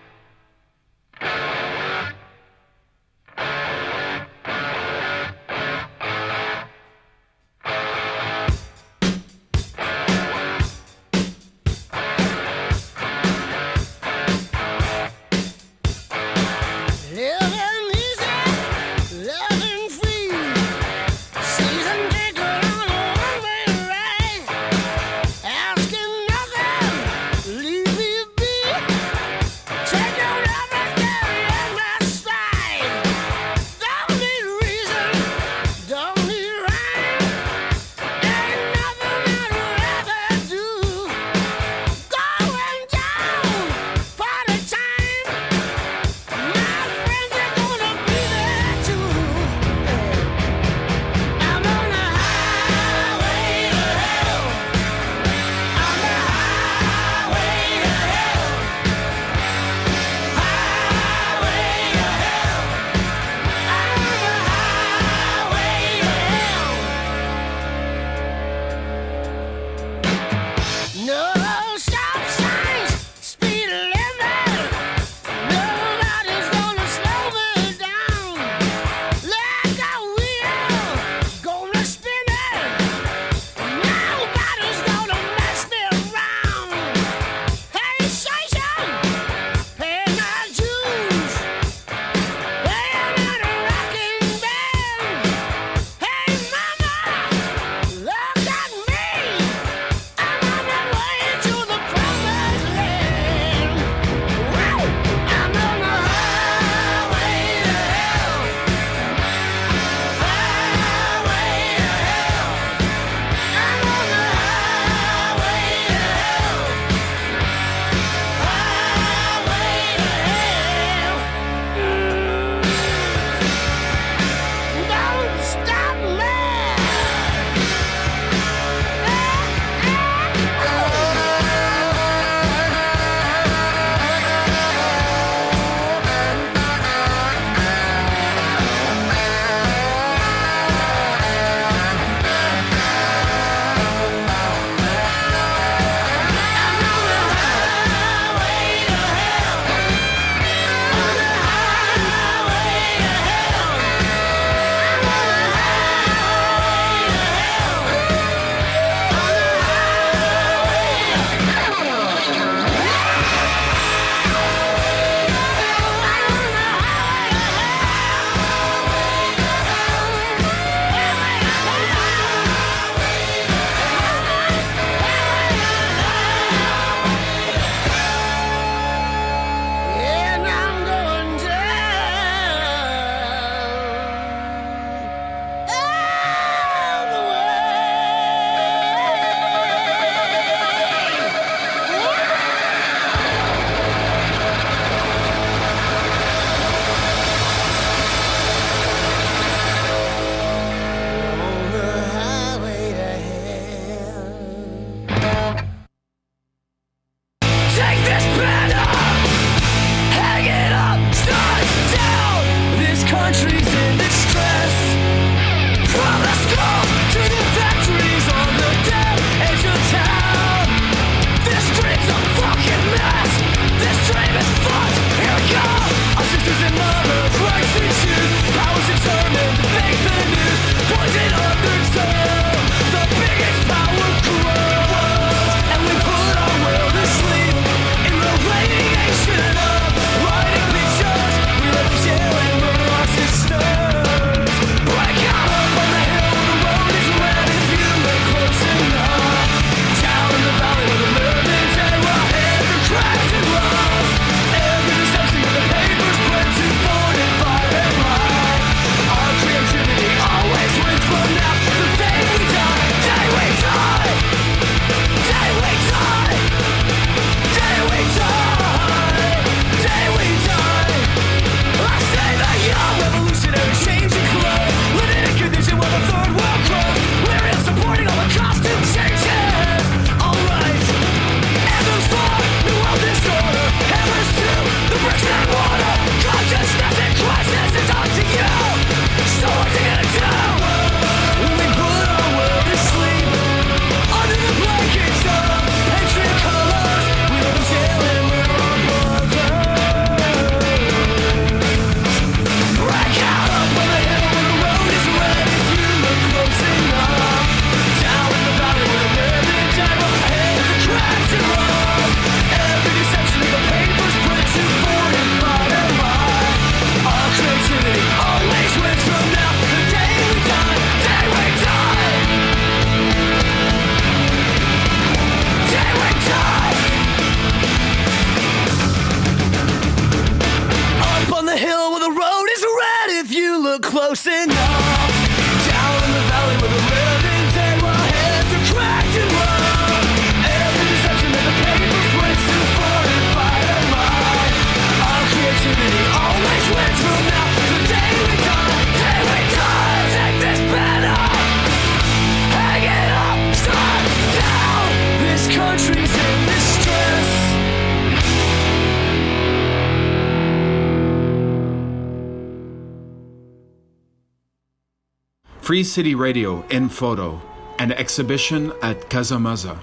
[365.76, 367.42] Free City Radio in photo,
[367.78, 369.78] an exhibition at Casamaza,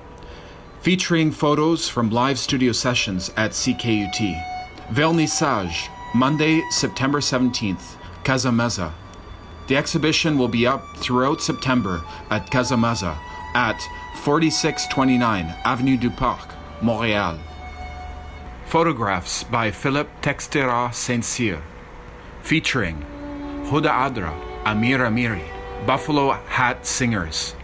[0.81, 4.19] featuring photos from live studio sessions at CKUT.
[4.89, 8.91] Vernissage, Monday, September 17th, Casamaza.
[9.67, 13.15] The exhibition will be up throughout September at Casamaza
[13.53, 13.79] at
[14.23, 17.39] 4629 Avenue du Parc, Montréal.
[18.65, 21.61] Photographs by Philip Textera Saint Cyr,
[22.41, 23.05] featuring
[23.65, 24.33] Huda Adra,
[24.65, 25.52] Amir Amiri,
[25.85, 27.55] Buffalo Hat Singers,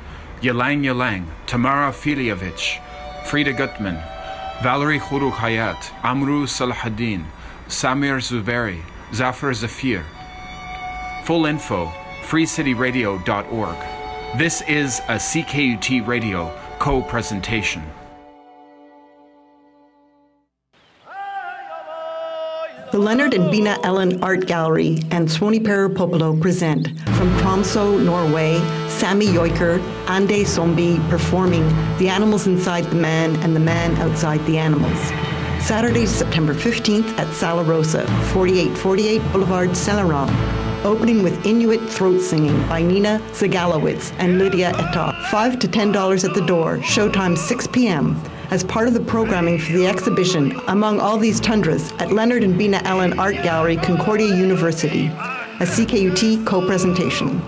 [0.42, 2.80] Yelang Yelang, Tamara Filievich,
[3.26, 3.96] Frida Gutman,
[4.62, 7.26] Valerie Khuru Hayat, Amru Salahuddin,
[7.68, 8.82] Samir Zuberi,
[9.14, 10.06] Zafar Zafir.
[11.24, 11.86] Full info,
[12.24, 13.78] freecityradio.org.
[14.38, 17.84] This is a CKUT radio co presentation.
[22.92, 23.82] The Leonard and Bina oh.
[23.84, 25.64] Ellen Art Gallery and Suoni
[25.96, 31.68] Popolo present from Tromso, Norway, Sami Joiker, Ande Somby performing
[32.00, 34.98] The Animals Inside the Man and the Man Outside the Animals.
[35.64, 40.34] Saturday, September 15th at Sala Rosa, 4848 Boulevard Celeron.
[40.84, 45.26] Opening with Inuit throat singing by Nina Segalowitz and Lydia Etok.
[45.26, 48.20] 5 to $10 at the door, showtime 6 p.m
[48.52, 52.58] as part of the programming for the exhibition Among All These Tundras at Leonard and
[52.58, 57.42] Bina Ellen Art Gallery, Concordia University, a CKUT co presentation.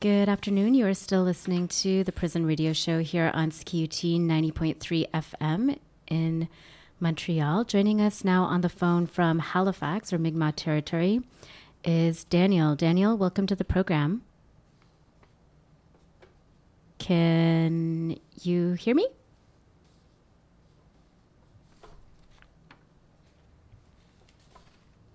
[0.00, 0.74] Good afternoon.
[0.74, 6.48] You are still listening to the Prison Radio Show here on CKUT 90.3 FM in
[7.00, 7.64] Montreal.
[7.64, 11.22] Joining us now on the phone from Halifax or Mi'kmaq territory
[11.84, 12.74] is Daniel.
[12.74, 14.22] Daniel, welcome to the program.
[16.98, 19.08] Can you hear me?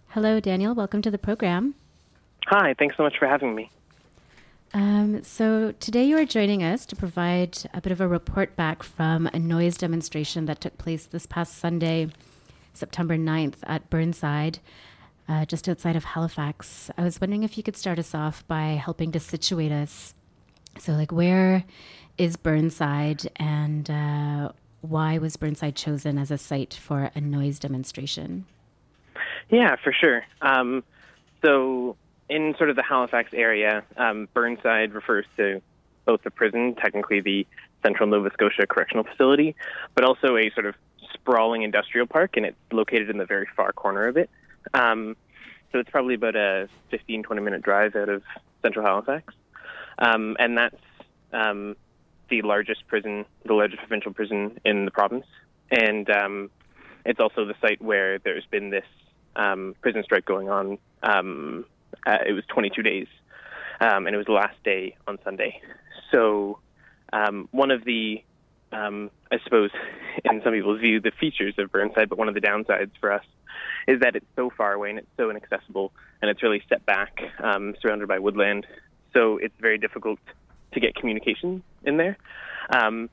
[0.10, 0.74] Hello, Daniel.
[0.74, 1.76] Welcome to the program.
[2.48, 3.70] Hi, thanks so much for having me.
[4.74, 8.84] Um, so, today you are joining us to provide a bit of a report back
[8.84, 12.10] from a noise demonstration that took place this past Sunday,
[12.74, 14.60] September 9th at Burnside
[15.30, 16.90] uh, just outside of Halifax.
[16.98, 20.16] I was wondering if you could start us off by helping to situate us.
[20.80, 21.64] So, like, where
[22.18, 24.52] is Burnside and uh,
[24.82, 28.46] why was Burnside chosen as a site for a noise demonstration?
[29.50, 30.26] Yeah, for sure.
[30.42, 30.84] Um,
[31.46, 31.96] so,
[32.28, 35.62] in sort of the Halifax area, um, Burnside refers to
[36.06, 37.46] both the prison, technically the
[37.84, 39.56] Central Nova Scotia Correctional Facility,
[39.96, 40.76] but also a sort of
[41.14, 44.30] sprawling industrial park, and it's located in the very far corner of it.
[44.74, 45.16] Um,
[45.72, 48.24] so it's probably about a 15, 20 minute drive out of
[48.62, 49.34] central Halifax.
[50.00, 50.76] Um, and that's
[51.34, 51.76] um,
[52.30, 55.26] the largest prison, the largest provincial prison in the province.
[55.72, 56.50] And um,
[57.06, 58.86] it's also the site where there's been this
[59.36, 60.78] um, prison strike going on.
[61.04, 61.66] Um,
[62.08, 63.08] uh, it was 22 days,
[63.80, 65.62] um, and it was the last day on Sunday.
[66.12, 66.60] So
[67.52, 68.24] one of the
[69.32, 69.72] I suppose,
[70.26, 73.24] in some people's view, the features of Burnside, but one of the downsides for us
[73.90, 77.22] is that it's so far away and it's so inaccessible, and it's really set back,
[77.44, 78.68] um, surrounded by woodland.
[79.14, 80.20] So it's very difficult
[80.74, 82.16] to get communication in there.
[82.70, 83.10] Um,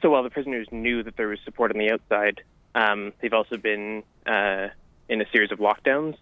[0.00, 2.42] so while the prisoners knew that there was support on the outside,
[2.76, 4.68] um, they've also been uh,
[5.08, 6.16] in a series of lockdowns,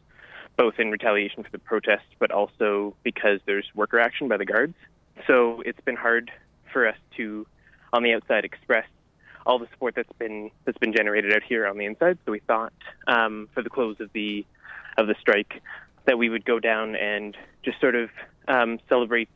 [0.56, 4.74] both in retaliation for the protests, but also because there's worker action by the guards.
[5.26, 6.30] So it's been hard
[6.72, 7.46] for us to
[7.92, 8.86] on the outside express
[9.48, 12.18] all the support that's been that's been generated out here on the inside.
[12.24, 12.72] So we thought
[13.08, 14.46] um, for the close of the
[14.98, 15.62] of the strike
[16.04, 18.10] that we would go down and just sort of
[18.46, 19.30] um, celebrate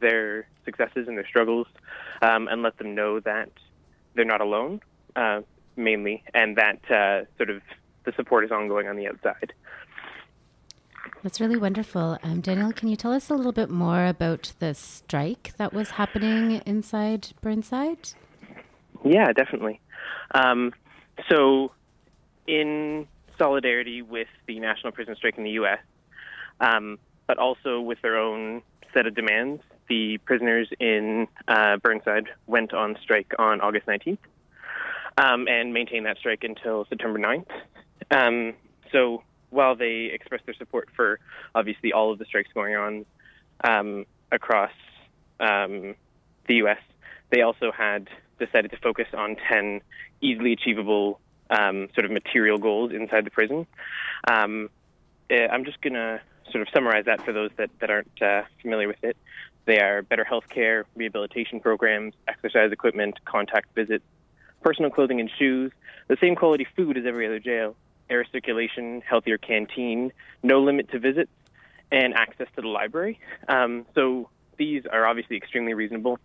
[0.00, 1.66] their successes and their struggles,
[2.22, 3.50] um, and let them know that
[4.14, 4.80] they're not alone,
[5.16, 5.40] uh,
[5.76, 7.62] mainly, and that uh, sort of
[8.04, 9.52] the support is ongoing on the outside.
[11.22, 12.18] That's really wonderful.
[12.22, 15.90] Um, Daniel, can you tell us a little bit more about the strike that was
[15.90, 18.10] happening inside Burnside?
[19.04, 19.80] Yeah, definitely.
[20.34, 20.72] Um,
[21.28, 21.72] so,
[22.46, 23.06] in
[23.38, 25.78] solidarity with the national prison strike in the U.S.,
[26.60, 32.72] um, but also with their own set of demands, the prisoners in uh, Burnside went
[32.74, 34.18] on strike on August 19th.
[35.18, 37.50] um, and maintained that strike until September 9th.
[38.10, 38.54] Um,
[38.92, 41.18] so while they expressed their support for
[41.54, 43.06] obviously all of the strikes going on
[43.64, 44.70] um, across
[45.40, 45.94] um,
[46.46, 46.78] the U.S.,
[47.30, 48.08] they also had
[48.38, 49.80] decided to focus on 10
[50.20, 51.20] easily achievable
[51.50, 53.66] um, sort of material goals inside the prison.
[54.30, 54.70] Um,
[55.30, 56.20] eh, I'm just going to
[56.50, 59.16] sort of summarize that for those that, that aren't uh, familiar with it.
[59.66, 64.04] They are better health care, rehabilitation programs, exercise equipment, contact visits,
[64.62, 65.72] personal clothing and shoes,
[66.08, 67.76] the same quality food as every other jail,
[68.08, 70.12] air circulation, healthier canteen,
[70.42, 71.30] no limit to visits,
[71.92, 73.20] and access to the library.
[73.48, 76.18] Um, so these are obviously extremely reasonable,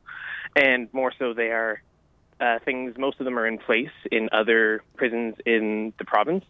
[0.55, 1.81] and more so, they are
[2.43, 2.95] uh, things.
[2.97, 6.43] Most of them are in place in other prisons in the province.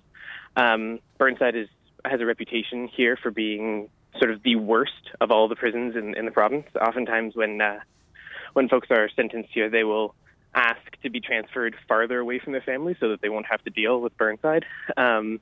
[0.56, 1.68] Um, Burnside is
[2.06, 3.90] has a reputation here for being
[4.20, 6.68] sort of the worst of all the prisons in, in the province.
[6.80, 7.80] Oftentimes, when uh,
[8.54, 10.16] when folks are sentenced here, they will
[10.56, 13.70] ask to be transferred farther away from their family so that they won't have to
[13.70, 14.66] deal with Burnside.
[14.98, 15.40] Um,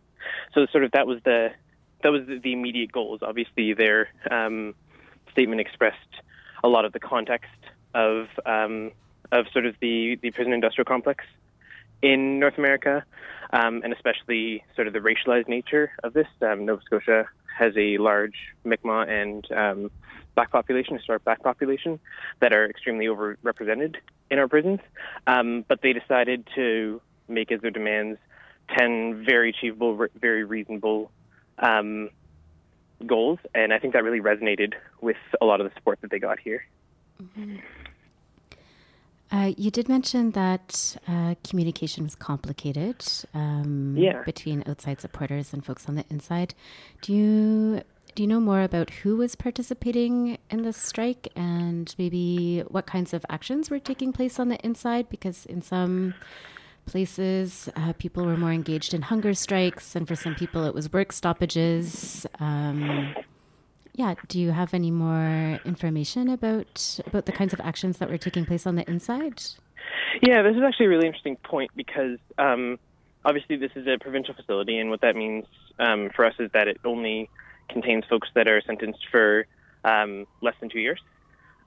[0.53, 1.49] so, sort of that was the
[2.03, 3.21] that was the, immediate goals.
[3.21, 4.73] Obviously, their um,
[5.31, 5.97] statement expressed
[6.63, 7.49] a lot of the context
[7.93, 8.91] of um,
[9.31, 11.25] of sort of the the prison industrial complex
[12.01, 13.05] in North America,
[13.53, 16.27] um, and especially sort of the racialized nature of this.
[16.41, 17.27] Um, Nova Scotia
[17.57, 19.91] has a large Mi'kmaq and um,
[20.35, 21.99] black population, historic black population,
[22.39, 23.97] that are extremely overrepresented
[24.29, 24.79] in our prisons.
[25.27, 28.19] Um, but they decided to make as their demands
[28.77, 31.11] 10 very achievable, re- very reasonable
[31.59, 32.09] um,
[33.05, 33.39] goals.
[33.53, 36.39] And I think that really resonated with a lot of the support that they got
[36.39, 36.65] here.
[39.31, 43.03] Uh, you did mention that uh, communication was complicated
[43.33, 44.23] um, Yeah.
[44.25, 46.53] between outside supporters and folks on the inside.
[47.01, 47.81] Do you
[48.13, 53.13] do you know more about who was participating in this strike and maybe what kinds
[53.13, 55.07] of actions were taking place on the inside?
[55.09, 56.15] Because in some
[56.85, 60.91] places, uh, people were more engaged in hunger strikes, and for some people, it was
[60.91, 62.25] work stoppages.
[62.41, 63.15] Um,
[63.93, 68.17] yeah, do you have any more information about about the kinds of actions that were
[68.17, 69.43] taking place on the inside?
[70.21, 72.79] Yeah, this is actually a really interesting point because um,
[73.25, 75.45] obviously this is a provincial facility, and what that means
[75.79, 77.29] um, for us is that it only
[77.69, 79.45] contains folks that are sentenced for
[79.83, 81.01] um, less than two years,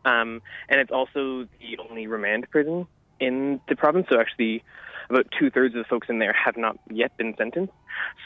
[0.05, 2.87] um, and it's also the only remand prison
[3.21, 4.07] in the province.
[4.11, 4.63] So actually,
[5.11, 7.73] about two thirds of the folks in there have not yet been sentenced.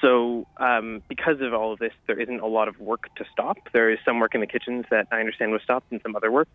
[0.01, 3.57] So um, because of all of this, there isn't a lot of work to stop.
[3.73, 6.31] There is some work in the kitchens that I understand was stopped, and some other
[6.31, 6.49] work.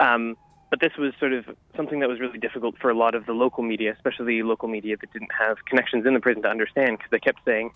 [0.00, 0.36] Um,
[0.70, 1.44] but this was sort of
[1.76, 4.96] something that was really difficult for a lot of the local media, especially local media
[5.00, 7.70] that didn't have connections in the prison to understand, because they kept saying,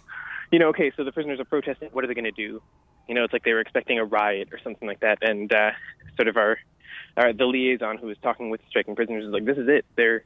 [0.51, 1.91] you know, okay, so the prisoners are protesting.
[1.93, 2.63] What are they going to do?
[3.07, 5.19] You know, it's like they were expecting a riot or something like that.
[5.23, 5.71] And uh,
[6.17, 6.59] sort of our,
[7.17, 9.85] our the liaison who was talking with striking prisoners was like, this is it.
[9.97, 10.25] They're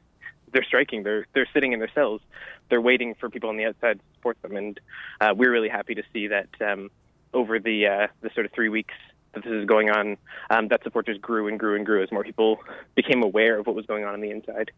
[0.53, 1.03] they're striking.
[1.03, 2.21] They're they're sitting in their cells.
[2.69, 4.55] They're waiting for people on the outside to support them.
[4.55, 4.79] And
[5.19, 6.89] uh, we're really happy to see that um,
[7.33, 8.93] over the uh, the sort of three weeks
[9.33, 10.17] that this is going on,
[10.49, 12.59] um, that support just grew and grew and grew as more people
[12.95, 14.71] became aware of what was going on on the inside.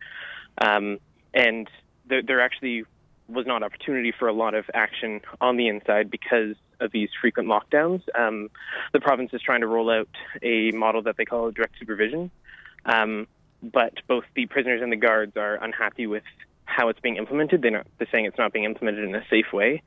[0.62, 1.00] Um,
[1.34, 1.70] and
[2.08, 2.86] there, there actually
[3.28, 7.50] was not opportunity for a lot of action on the inside because of these frequent
[7.50, 8.02] lockdowns.
[8.18, 8.50] Um,
[8.94, 10.10] the province is trying to roll out
[10.42, 12.32] a model that they call direct supervision,
[12.86, 13.28] um,
[13.72, 16.24] but both the prisoners and the guards are unhappy with
[16.66, 17.61] how it's being implemented.
[17.61, 19.82] They're, not, they're saying it's not being implemented in a safe way,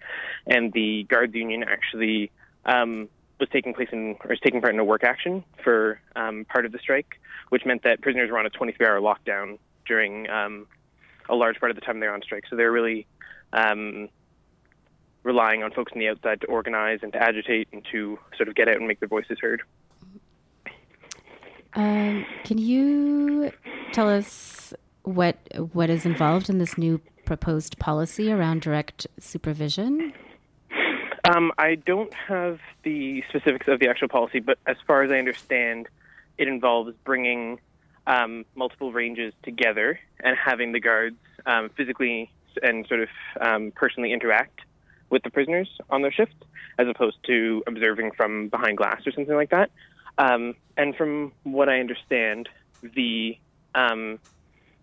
[0.46, 2.30] and the guards union actually
[2.64, 3.08] um,
[3.40, 6.66] was taking place in or is taking part in a work action for um, part
[6.66, 7.20] of the strike,
[7.50, 10.66] which meant that prisoners were on a 23-hour lockdown during um,
[11.28, 12.44] a large part of the time they're on strike.
[12.48, 13.06] So they're really
[13.52, 14.08] um,
[15.22, 18.54] relying on folks on the outside to organize and to agitate and to sort of
[18.54, 19.62] get out and make their voices heard.
[21.74, 23.52] Um, can you
[23.92, 25.36] tell us what
[25.72, 30.12] what is involved in this new proposed policy around direct supervision?
[31.28, 35.18] Um, I don't have the specifics of the actual policy, but as far as I
[35.18, 35.88] understand,
[36.38, 37.58] it involves bringing
[38.06, 42.30] um, multiple ranges together and having the guards um, physically
[42.62, 43.08] and sort of
[43.40, 44.60] um, personally interact
[45.10, 46.34] with the prisoners on their shift,
[46.78, 49.70] as opposed to observing from behind glass or something like that.
[50.18, 52.48] Um, and from what I understand,
[52.82, 53.38] the
[53.74, 54.18] um,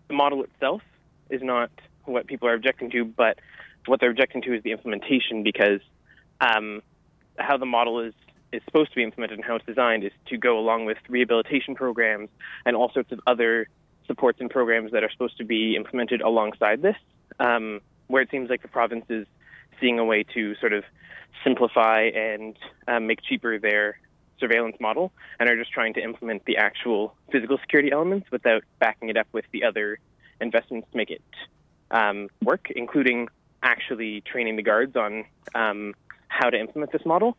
[0.08, 0.82] the model itself
[1.30, 1.70] is not
[2.04, 3.38] what people are objecting to, but
[3.86, 5.80] what they're objecting to is the implementation because
[6.40, 6.82] um,
[7.38, 8.14] how the model is
[8.52, 11.74] is supposed to be implemented and how it's designed is to go along with rehabilitation
[11.74, 12.28] programs
[12.64, 13.68] and all sorts of other
[14.06, 16.96] supports and programs that are supposed to be implemented alongside this.
[17.40, 19.26] Um, where it seems like the province is
[19.80, 20.84] seeing a way to sort of
[21.42, 22.56] simplify and
[22.88, 23.98] um, make cheaper their
[24.38, 29.08] surveillance model and are just trying to implement the actual physical security elements without backing
[29.08, 29.98] it up with the other
[30.40, 31.22] investments to make it
[31.90, 33.28] um, work, including
[33.62, 35.24] actually training the guards on
[35.54, 35.94] um,
[36.28, 37.36] how to implement this model.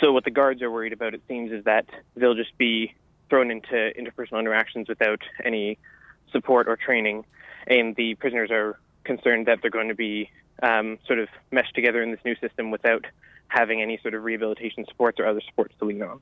[0.00, 2.94] So what the guards are worried about, it seems, is that they'll just be
[3.28, 5.78] thrown into interpersonal interactions without any
[6.32, 7.24] support or training,
[7.66, 10.30] and the prisoners are concerned that they're going to be
[10.62, 13.04] um, sort of meshed together in this new system without
[13.48, 16.20] having any sort of rehabilitation supports or other supports to lean on.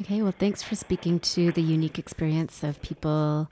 [0.00, 3.50] Okay, well, thanks for speaking to the unique experience of people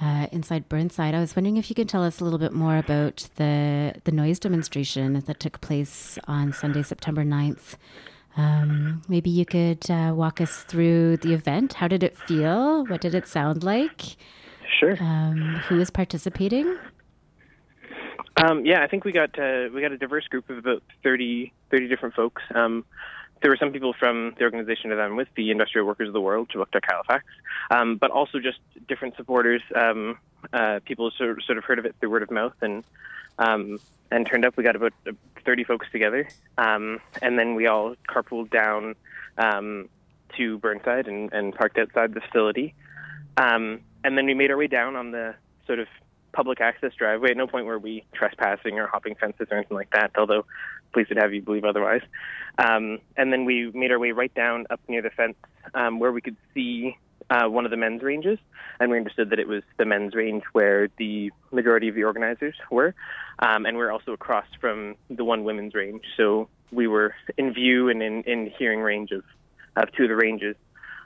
[0.00, 1.14] uh, inside Burnside.
[1.14, 4.12] I was wondering if you could tell us a little bit more about the the
[4.12, 7.76] noise demonstration that took place on Sunday, September 9th.
[8.36, 11.74] Um, maybe you could uh, walk us through the event.
[11.74, 12.86] How did it feel?
[12.86, 14.16] What did it sound like?
[14.78, 14.96] Sure.
[15.00, 16.76] Um, who was participating?
[18.42, 21.52] Um, yeah, I think we got uh, we got a diverse group of about 30,
[21.70, 22.42] 30 different folks.
[23.40, 26.20] There were some people from the organization that I'm with, the Industrial Workers of the
[26.20, 27.24] World, to Kjipuktuk Halifax,
[27.70, 29.62] um, but also just different supporters.
[29.74, 30.18] Um,
[30.52, 32.84] uh, people sort of, sort of heard of it through word of mouth, and
[33.38, 33.78] um,
[34.10, 34.56] and turned up.
[34.56, 34.92] We got about
[35.44, 36.28] 30 folks together,
[36.58, 38.94] um, and then we all carpooled down
[39.38, 39.88] um,
[40.36, 42.74] to Burnside and, and parked outside the facility.
[43.36, 45.34] Um, and then we made our way down on the
[45.66, 45.88] sort of
[46.32, 47.30] public access driveway.
[47.30, 50.44] At no point were we trespassing or hopping fences or anything like that, although
[50.92, 52.02] police would have you believe otherwise.
[52.58, 55.36] Um, and then we made our way right down up near the fence
[55.74, 56.96] um, where we could see
[57.30, 58.38] uh, one of the men's ranges,
[58.80, 62.56] and we understood that it was the men's range where the majority of the organizers
[62.70, 62.94] were.
[63.38, 67.54] Um, and we are also across from the one women's range, so we were in
[67.54, 69.22] view and in, in hearing range of,
[69.76, 70.56] of two of the ranges.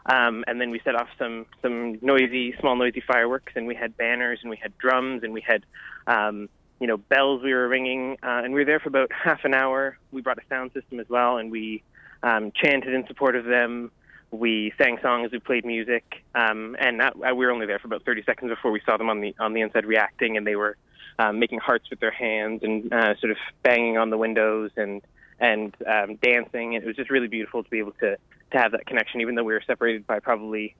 [0.07, 3.97] Um, and then we set off some some noisy, small noisy fireworks, and we had
[3.97, 5.65] banners, and we had drums, and we had
[6.07, 6.49] um,
[6.81, 9.55] you know bells we were ringing, uh, and we were there for about half an
[9.55, 9.99] hour.
[10.13, 11.83] We brought a sound system as well, and we
[12.23, 13.91] um, chanted in support of them.
[14.31, 17.87] We sang songs, we played music, um, and that, uh, we were only there for
[17.87, 20.57] about 30 seconds before we saw them on the on the inside reacting, and they
[20.57, 20.77] were
[21.19, 25.03] um, making hearts with their hands and uh, sort of banging on the windows and
[25.39, 26.75] and um, dancing.
[26.75, 28.17] And It was just really beautiful to be able to
[28.53, 30.75] to have that connection, even though we were separated by probably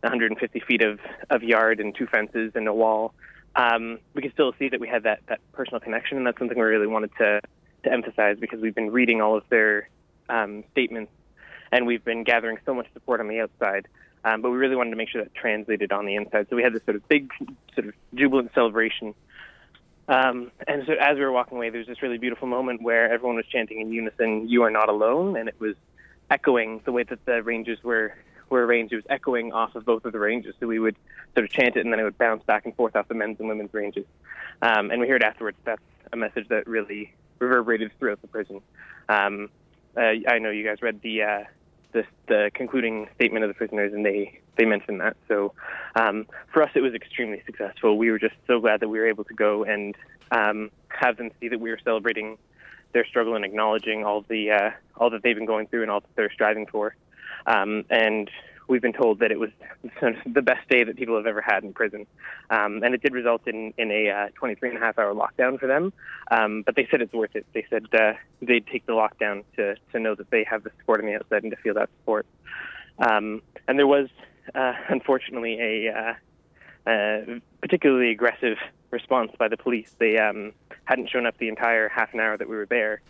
[0.00, 3.14] 150 feet of, of yard and two fences and a wall.
[3.56, 6.58] Um, we can still see that we had that, that personal connection, and that's something
[6.58, 7.40] we really wanted to,
[7.84, 9.88] to emphasize because we've been reading all of their
[10.28, 11.12] um, statements
[11.70, 13.88] and we've been gathering so much support on the outside.
[14.24, 16.46] Um, but we really wanted to make sure that translated on the inside.
[16.48, 17.30] So we had this sort of big,
[17.74, 19.14] sort of jubilant celebration.
[20.08, 23.12] Um, and so as we were walking away, there was this really beautiful moment where
[23.12, 25.74] everyone was chanting in unison, "You are not alone," and it was
[26.30, 28.14] echoing the way that the Rangers were
[28.54, 28.92] were arranged.
[28.92, 30.96] It was echoing off of both of the ranges, so we would
[31.34, 33.38] sort of chant it, and then it would bounce back and forth off the men's
[33.40, 34.06] and women's ranges.
[34.62, 35.82] Um, and we heard afterwards that's
[36.12, 38.60] a message that really reverberated throughout the prison.
[39.08, 39.50] Um,
[39.96, 41.44] uh, I know you guys read the, uh,
[41.92, 45.16] the the concluding statement of the prisoners, and they they mentioned that.
[45.28, 45.52] So
[45.96, 47.98] um, for us, it was extremely successful.
[47.98, 49.96] We were just so glad that we were able to go and
[50.30, 52.38] um, have them see that we were celebrating
[52.92, 56.00] their struggle and acknowledging all the uh, all that they've been going through and all
[56.00, 56.94] that they're striving for.
[57.46, 58.30] Um, and
[58.68, 59.50] we've been told that it was
[60.26, 62.06] the best day that people have ever had in prison.
[62.50, 65.58] Um, and it did result in, in a uh, 23 and a half hour lockdown
[65.58, 65.92] for them.
[66.30, 67.46] Um, but they said it's worth it.
[67.52, 71.00] They said uh, they'd take the lockdown to, to know that they have the support
[71.00, 72.26] on the outside and to feel that support.
[72.98, 74.08] Um, and there was,
[74.54, 78.58] uh, unfortunately, a uh, uh, particularly aggressive
[78.90, 79.94] response by the police.
[79.98, 80.52] They um,
[80.84, 83.02] hadn't shown up the entire half an hour that we were there.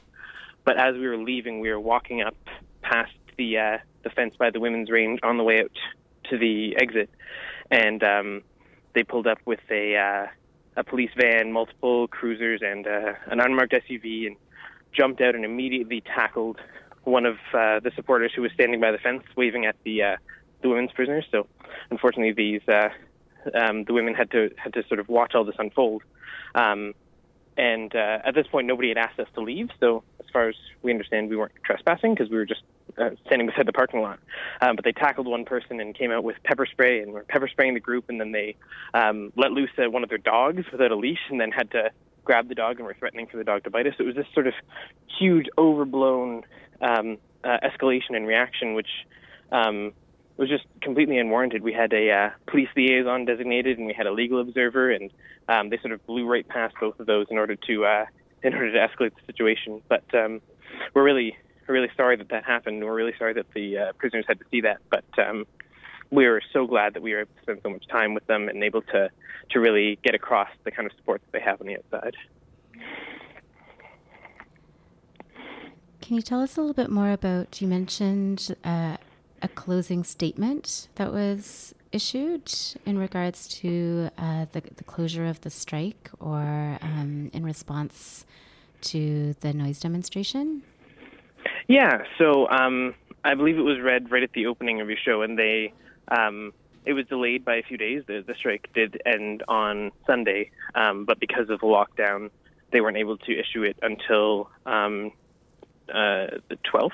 [0.65, 2.37] But as we were leaving, we were walking up
[2.83, 5.73] past the uh, the fence by the women's range on the way out
[6.31, 7.11] to the exit,
[7.71, 8.43] and um,
[8.95, 10.27] they pulled up with a uh,
[10.77, 14.37] a police van, multiple cruisers, and uh, an unmarked SUV, and
[14.93, 16.61] jumped out and immediately tackled
[17.05, 20.17] one of uh, the supporters who was standing by the fence, waving at the uh,
[20.63, 21.25] the women's prisoners.
[21.31, 21.47] So,
[21.91, 22.89] unfortunately, these uh,
[23.55, 26.03] um, the women had to had to sort of watch all this unfold.
[26.55, 26.95] Um,
[27.57, 29.69] and uh, at this point, nobody had asked us to leave.
[29.81, 32.63] So, as far as we understand, we weren't trespassing because we were just
[32.99, 34.19] uh, standing beside the parking lot.
[34.61, 37.49] Um, but they tackled one person and came out with pepper spray and were pepper
[37.49, 38.07] spraying the group.
[38.09, 38.57] And then they
[38.93, 41.91] um, let loose uh, one of their dogs without a leash, and then had to
[42.25, 43.95] grab the dog and were threatening for the dog to bite us.
[43.99, 44.55] It was this sort of
[45.19, 46.43] huge, overblown
[46.81, 48.89] um, uh, escalation and reaction, which
[49.53, 49.93] um,
[50.37, 51.63] was just completely unwarranted.
[51.63, 55.11] We had a uh, police liaison designated, and we had a legal observer, and
[55.49, 58.07] um, they sort of blew right past both of those in order to uh,
[58.43, 59.81] in order to escalate the situation.
[59.89, 60.41] But um,
[60.93, 62.85] we're really really sorry that that happened.
[62.85, 64.79] We're really sorry that the uh, prisoners had to see that.
[64.91, 65.47] But um,
[66.11, 68.49] we were so glad that we were able to spend so much time with them
[68.49, 69.11] and able to
[69.51, 72.17] to really get across the kind of support that they have on the outside.
[76.01, 77.63] Can you tell us a little bit more about?
[77.63, 78.99] You mentioned uh,
[79.45, 82.51] a closing statement that was issued
[82.87, 88.25] in regards to uh, the, the closure of the strike or um, in response
[88.81, 90.63] to the noise demonstration?
[91.69, 95.21] Yeah, so um, I believe it was read right at the opening of your show,
[95.21, 95.75] and they
[96.09, 96.55] um,
[96.87, 98.03] it was delayed by a few days.
[98.07, 102.31] The, the strike did end on Sunday, um, but because of the lockdown,
[102.73, 105.13] they weren't able to issue it until um,
[105.91, 106.91] uh, the 12th,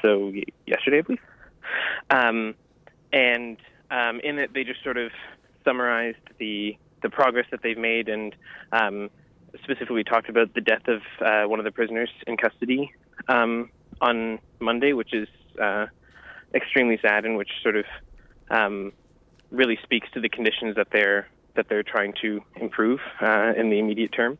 [0.00, 0.32] so
[0.66, 1.20] yesterday, I believe.
[2.10, 2.54] Um,
[3.12, 3.56] and
[3.90, 5.10] um, in it, they just sort of
[5.64, 8.34] summarized the the progress that they've made, and
[8.72, 9.10] um,
[9.62, 12.92] specifically talked about the death of uh, one of the prisoners in custody
[13.28, 13.70] um,
[14.00, 15.28] on Monday, which is
[15.62, 15.86] uh,
[16.54, 17.84] extremely sad, and which sort of
[18.50, 18.92] um,
[19.50, 23.78] really speaks to the conditions that they're that they're trying to improve uh, in the
[23.78, 24.38] immediate term.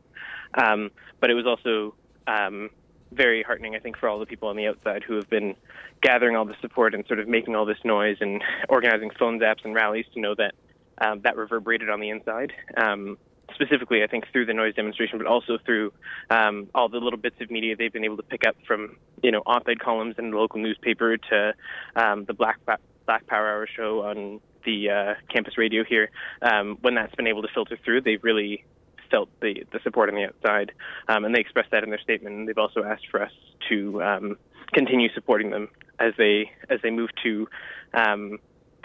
[0.54, 1.94] Um, but it was also
[2.26, 2.70] um,
[3.14, 5.54] very heartening, I think, for all the people on the outside who have been
[6.02, 9.64] gathering all the support and sort of making all this noise and organizing phone zaps
[9.64, 10.54] and rallies to know that
[10.98, 12.52] um, that reverberated on the inside.
[12.76, 13.18] Um,
[13.52, 15.92] specifically, I think through the noise demonstration, but also through
[16.30, 19.30] um, all the little bits of media they've been able to pick up from, you
[19.30, 21.54] know, op-ed columns in the local newspaper to
[21.96, 22.58] um, the Black
[23.06, 26.10] Black Power Hour show on the uh, campus radio here.
[26.40, 28.64] Um, when that's been able to filter through, they've really
[29.10, 30.72] felt the, the support on the outside,
[31.08, 32.36] um, and they expressed that in their statement.
[32.36, 33.32] And they've also asked for us
[33.68, 34.38] to um,
[34.72, 37.48] continue supporting them as they as they move to
[37.94, 38.38] um,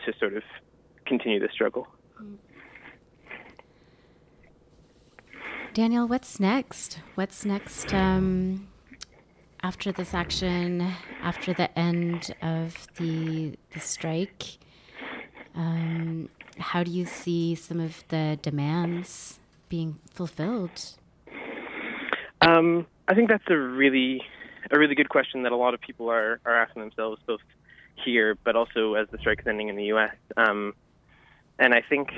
[0.05, 0.43] to sort of
[1.05, 1.88] continue the struggle.
[5.74, 6.99] Daniel, what's next?
[7.15, 8.67] What's next um,
[9.61, 14.57] after this action, after the end of the, the strike?
[15.55, 19.39] Um, how do you see some of the demands
[19.70, 20.97] being fulfilled?
[22.41, 24.22] Um, I think that's a really
[24.72, 27.41] a really good question that a lot of people are, are asking themselves, both
[28.03, 30.15] here but also as the strike is ending in the U.S.
[30.38, 30.74] Um,
[31.57, 32.09] and I think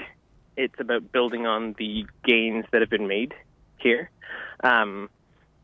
[0.58, 3.34] it's about building on the gains that have been made
[3.78, 4.10] here.
[4.64, 5.10] Um,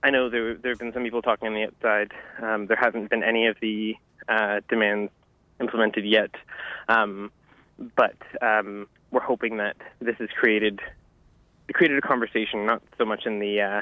[0.03, 2.11] I know there there have been some people talking on the outside.
[2.41, 3.95] Um, there hasn't been any of the
[4.27, 5.11] uh, demands
[5.59, 6.31] implemented yet,
[6.88, 7.31] um,
[7.95, 10.79] but um, we're hoping that this has created
[11.74, 13.82] created a conversation, not so much in the uh,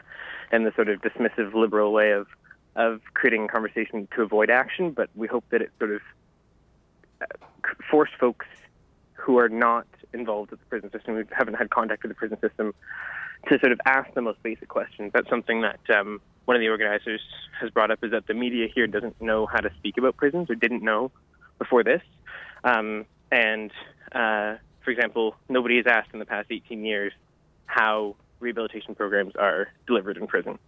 [0.52, 2.28] in the sort of dismissive liberal way of
[2.76, 6.02] of creating conversation to avoid action, but we hope that it sort of
[7.22, 7.26] uh,
[7.90, 8.46] forced folks
[9.14, 12.40] who are not involved with the prison system, who haven't had contact with the prison
[12.42, 12.74] system,
[13.48, 15.12] to sort of ask the most basic questions.
[15.14, 17.22] That's something that um, one of the organizers
[17.60, 20.50] has brought up is that the media here doesn't know how to speak about prisons
[20.50, 21.12] or didn't know
[21.58, 22.02] before this.
[22.64, 23.72] Um, and
[24.12, 27.14] uh, for example, nobody has asked in the past 18 years
[27.66, 30.60] how rehabilitation programs are delivered in prison.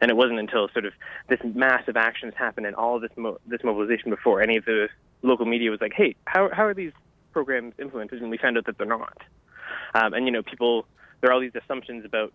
[0.00, 0.92] And it wasn't until sort of
[1.28, 4.88] this massive actions happened and all this mo- this mobilization before any of the
[5.22, 6.92] local media was like, "Hey, how how are these
[7.32, 9.18] programs implemented?" And we found out that they're not.
[9.94, 10.86] Um, and you know, people
[11.20, 12.32] there are all these assumptions about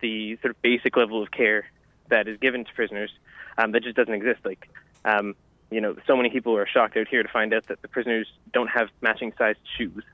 [0.00, 1.66] the sort of basic level of care
[2.08, 3.10] that is given to prisoners
[3.58, 4.40] um, that just doesn't exist.
[4.44, 4.68] Like,
[5.04, 5.34] um,
[5.70, 8.26] you know, so many people are shocked out here to find out that the prisoners
[8.52, 10.04] don't have matching sized shoes.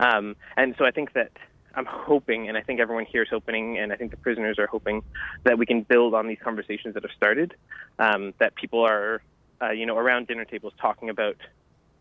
[0.00, 1.32] Um, and so I think that
[1.74, 4.66] I'm hoping, and I think everyone here is hoping, and I think the prisoners are
[4.66, 5.02] hoping
[5.44, 7.54] that we can build on these conversations that have started.
[7.98, 9.22] Um, that people are,
[9.60, 11.36] uh, you know, around dinner tables talking about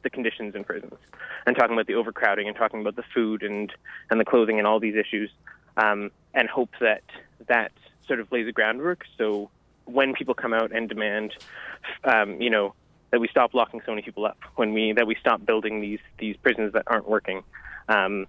[0.03, 0.95] the conditions in prisons,
[1.45, 3.71] and talking about the overcrowding, and talking about the food and
[4.09, 5.29] and the clothing, and all these issues,
[5.75, 7.03] um, and hope that
[7.47, 7.71] that
[8.07, 9.03] sort of lays the groundwork.
[9.17, 9.49] So
[9.85, 11.33] when people come out and demand,
[12.03, 12.73] um, you know,
[13.11, 15.99] that we stop locking so many people up, when we that we stop building these
[16.17, 17.43] these prisons that aren't working.
[17.89, 18.27] Um,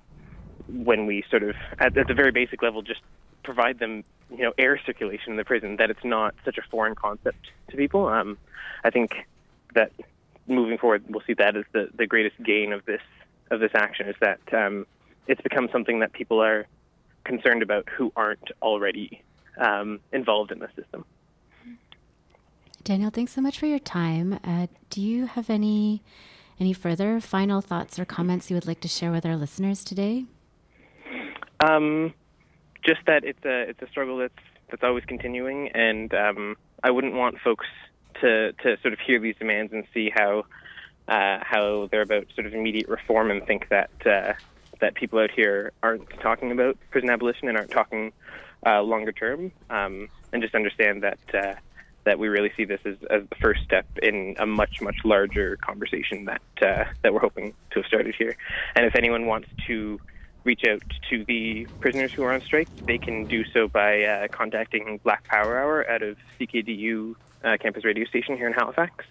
[0.69, 3.01] when we sort of at, at the very basic level just
[3.43, 6.95] provide them you know air circulation in the prison that it's not such a foreign
[6.95, 8.37] concept to people um,
[8.85, 9.27] i think
[9.75, 9.93] that
[10.47, 13.03] moving forward we'll see that as the, the greatest gain of this
[13.51, 14.87] of this action is that um,
[15.27, 16.67] it's become something that people are
[17.25, 19.23] concerned about who aren't already
[19.59, 21.05] um, involved in the system
[22.85, 24.41] Daniel, thanks so much for your time.
[24.43, 26.03] Uh, do you have any
[26.59, 30.25] any further final thoughts or comments you would like to share with our listeners today?
[31.61, 32.15] Um,
[32.85, 34.35] just that it's a it's a struggle that's
[34.71, 37.67] that's always continuing, and um, I wouldn't want folks
[38.21, 40.45] to to sort of hear these demands and see how
[41.09, 44.35] uh, how they're about sort of immediate reform and think that uh,
[44.81, 48.13] that people out here aren't talking about prison abolition and aren't talking
[48.67, 51.55] uh, longer term, um, and just understand that uh,
[52.05, 55.57] that we really see this as, as the first step in a much much larger
[55.57, 58.37] conversation that uh, that we're hoping to have started here.
[58.77, 60.01] And if anyone wants to
[60.45, 64.29] reach out to the prisoners who are on strike, they can do so by uh,
[64.29, 67.15] contacting Black Power Hour out of CKDU
[67.45, 69.05] uh, campus radio station here in Halifax.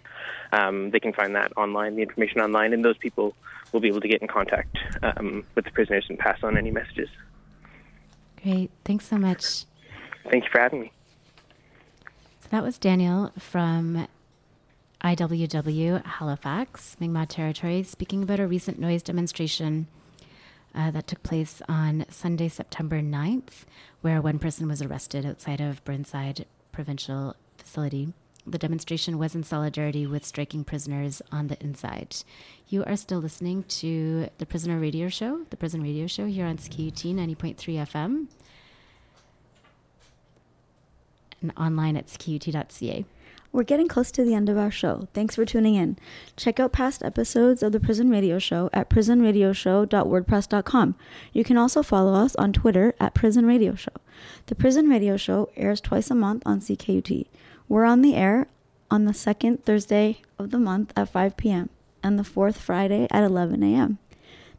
[0.52, 3.36] Um, they can find that online, the information online, and those people
[3.72, 6.72] will be able to get in contact um, with the prisoners and pass on any
[6.72, 7.10] messages.
[8.42, 8.72] Great.
[8.86, 9.66] Thanks so much.
[10.30, 10.92] Thank you for having me.
[12.42, 14.08] So that was Daniel from
[15.04, 19.88] IWW Halifax, Mi'kmaq Territory, speaking about a recent noise demonstration
[20.76, 23.66] uh, that took place on Sunday, September 9th,
[24.02, 28.14] where one person was arrested outside of Burnside Provincial Facility.
[28.46, 32.16] The demonstration was in solidarity with striking prisoners on the inside.
[32.70, 36.58] You are still listening to the Prisoner Radio Show, the Prison Radio Show here on
[36.58, 38.28] CKUT 90.3 FM
[41.42, 43.06] and online at CKUT.ca.
[43.52, 45.08] We're getting close to the end of our show.
[45.14, 45.98] Thanks for tuning in.
[46.36, 50.96] Check out past episodes of the Prison Radio Show at prisonradioshow.wordpress.com.
[51.34, 53.94] You can also follow us on Twitter at Prison Radio Show.
[54.48, 57.28] The Prison Radio Show airs twice a month on CKUT.
[57.68, 58.48] We're on the air
[58.92, 61.70] on the second Thursday of the month at 5 p.m.
[62.04, 63.98] and the fourth Friday at 11 a.m.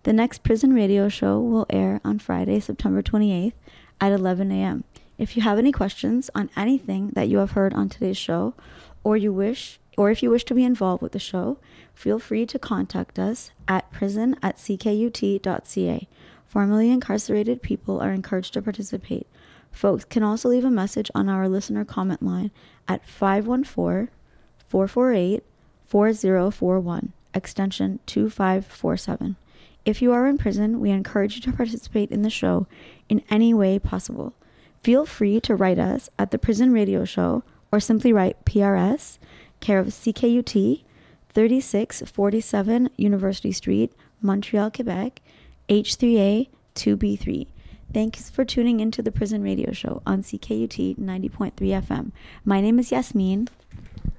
[0.02, 3.52] The next Prison Radio Show will air on Friday, September 28th
[4.00, 4.84] at 11 a.m.
[5.18, 8.54] If you have any questions on anything that you have heard on today's show,
[9.02, 11.58] or you wish, or if you wish to be involved with the show,
[11.92, 16.08] feel free to contact us at prison at ckut.ca.
[16.46, 19.26] Formerly incarcerated people are encouraged to participate.
[19.72, 22.52] Folks can also leave a message on our listener comment line
[22.86, 24.08] at 514
[24.68, 25.42] 448
[25.84, 29.36] 4041, extension 2547.
[29.84, 32.68] If you are in prison, we encourage you to participate in the show
[33.08, 34.34] in any way possible.
[34.82, 39.18] Feel free to write us at the Prison Radio Show or simply write PRS,
[39.60, 40.82] care of CKUT,
[41.30, 45.20] 3647 University Street, Montreal, Quebec,
[45.68, 47.46] H3A 2B3.
[47.92, 52.12] Thanks for tuning into the Prison Radio Show on CKUT 90.3 FM.
[52.44, 53.48] My name is Yasmin.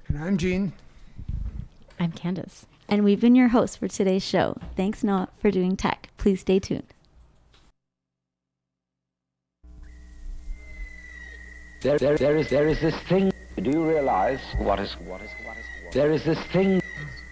[0.08, 0.74] And I'm Jean.
[2.00, 2.66] I'm Candace.
[2.88, 4.58] And we've been your hosts for today's show.
[4.76, 6.10] Thanks, Noah, for doing tech.
[6.18, 6.94] Please stay tuned.
[11.82, 13.32] There, there, there is, there is this thing.
[13.56, 16.82] Do you realize what is, what is, what is, what there is this thing.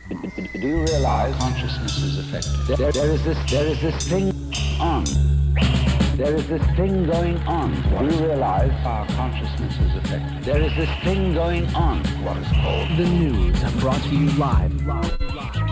[0.07, 2.77] Do you realize consciousness is affected?
[2.77, 4.31] There, there is this, there is this thing
[4.79, 5.03] on.
[6.15, 7.73] There is this thing going on.
[7.99, 10.43] Do you realize our consciousness is affected?
[10.45, 11.99] There is this thing going on.
[12.23, 15.66] What is called The news brought to you live.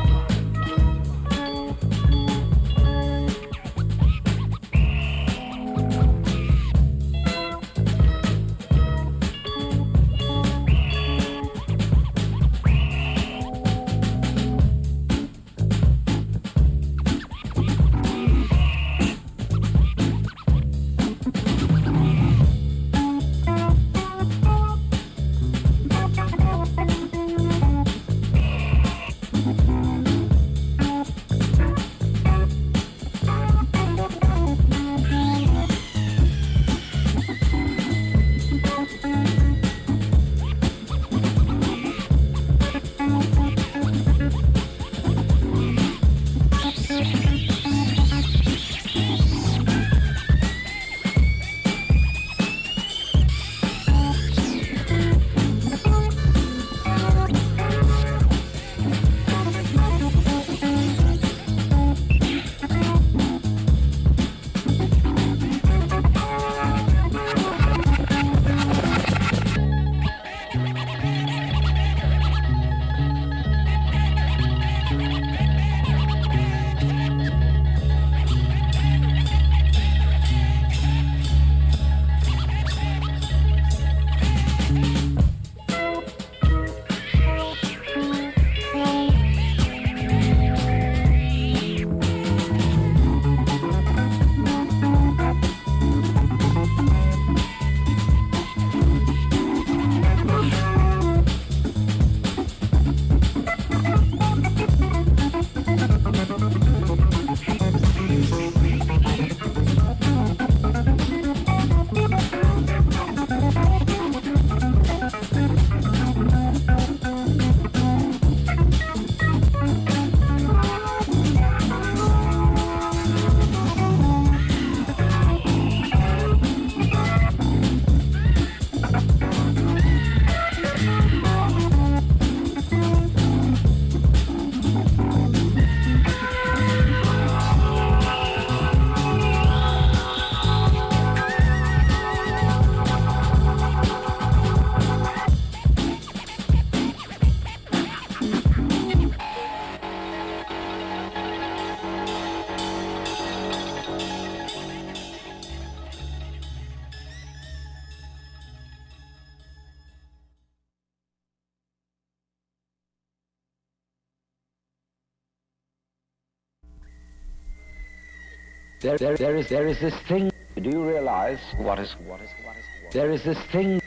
[168.85, 170.31] There, there, there is, there is this thing.
[170.61, 172.93] Do you realize what is, what is, what is?
[172.93, 173.81] There is this thing.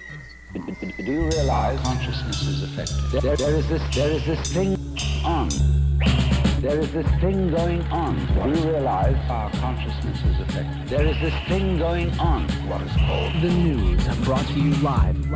[0.52, 3.22] Do you realize consciousness is affected?
[3.22, 4.76] There, there is this, there is this thing
[5.24, 5.50] on.
[6.60, 8.16] There is this thing going on.
[8.42, 10.88] Do you realize our consciousness is affected?
[10.88, 12.48] There is this thing going on.
[12.66, 15.30] What is called The news brought to you live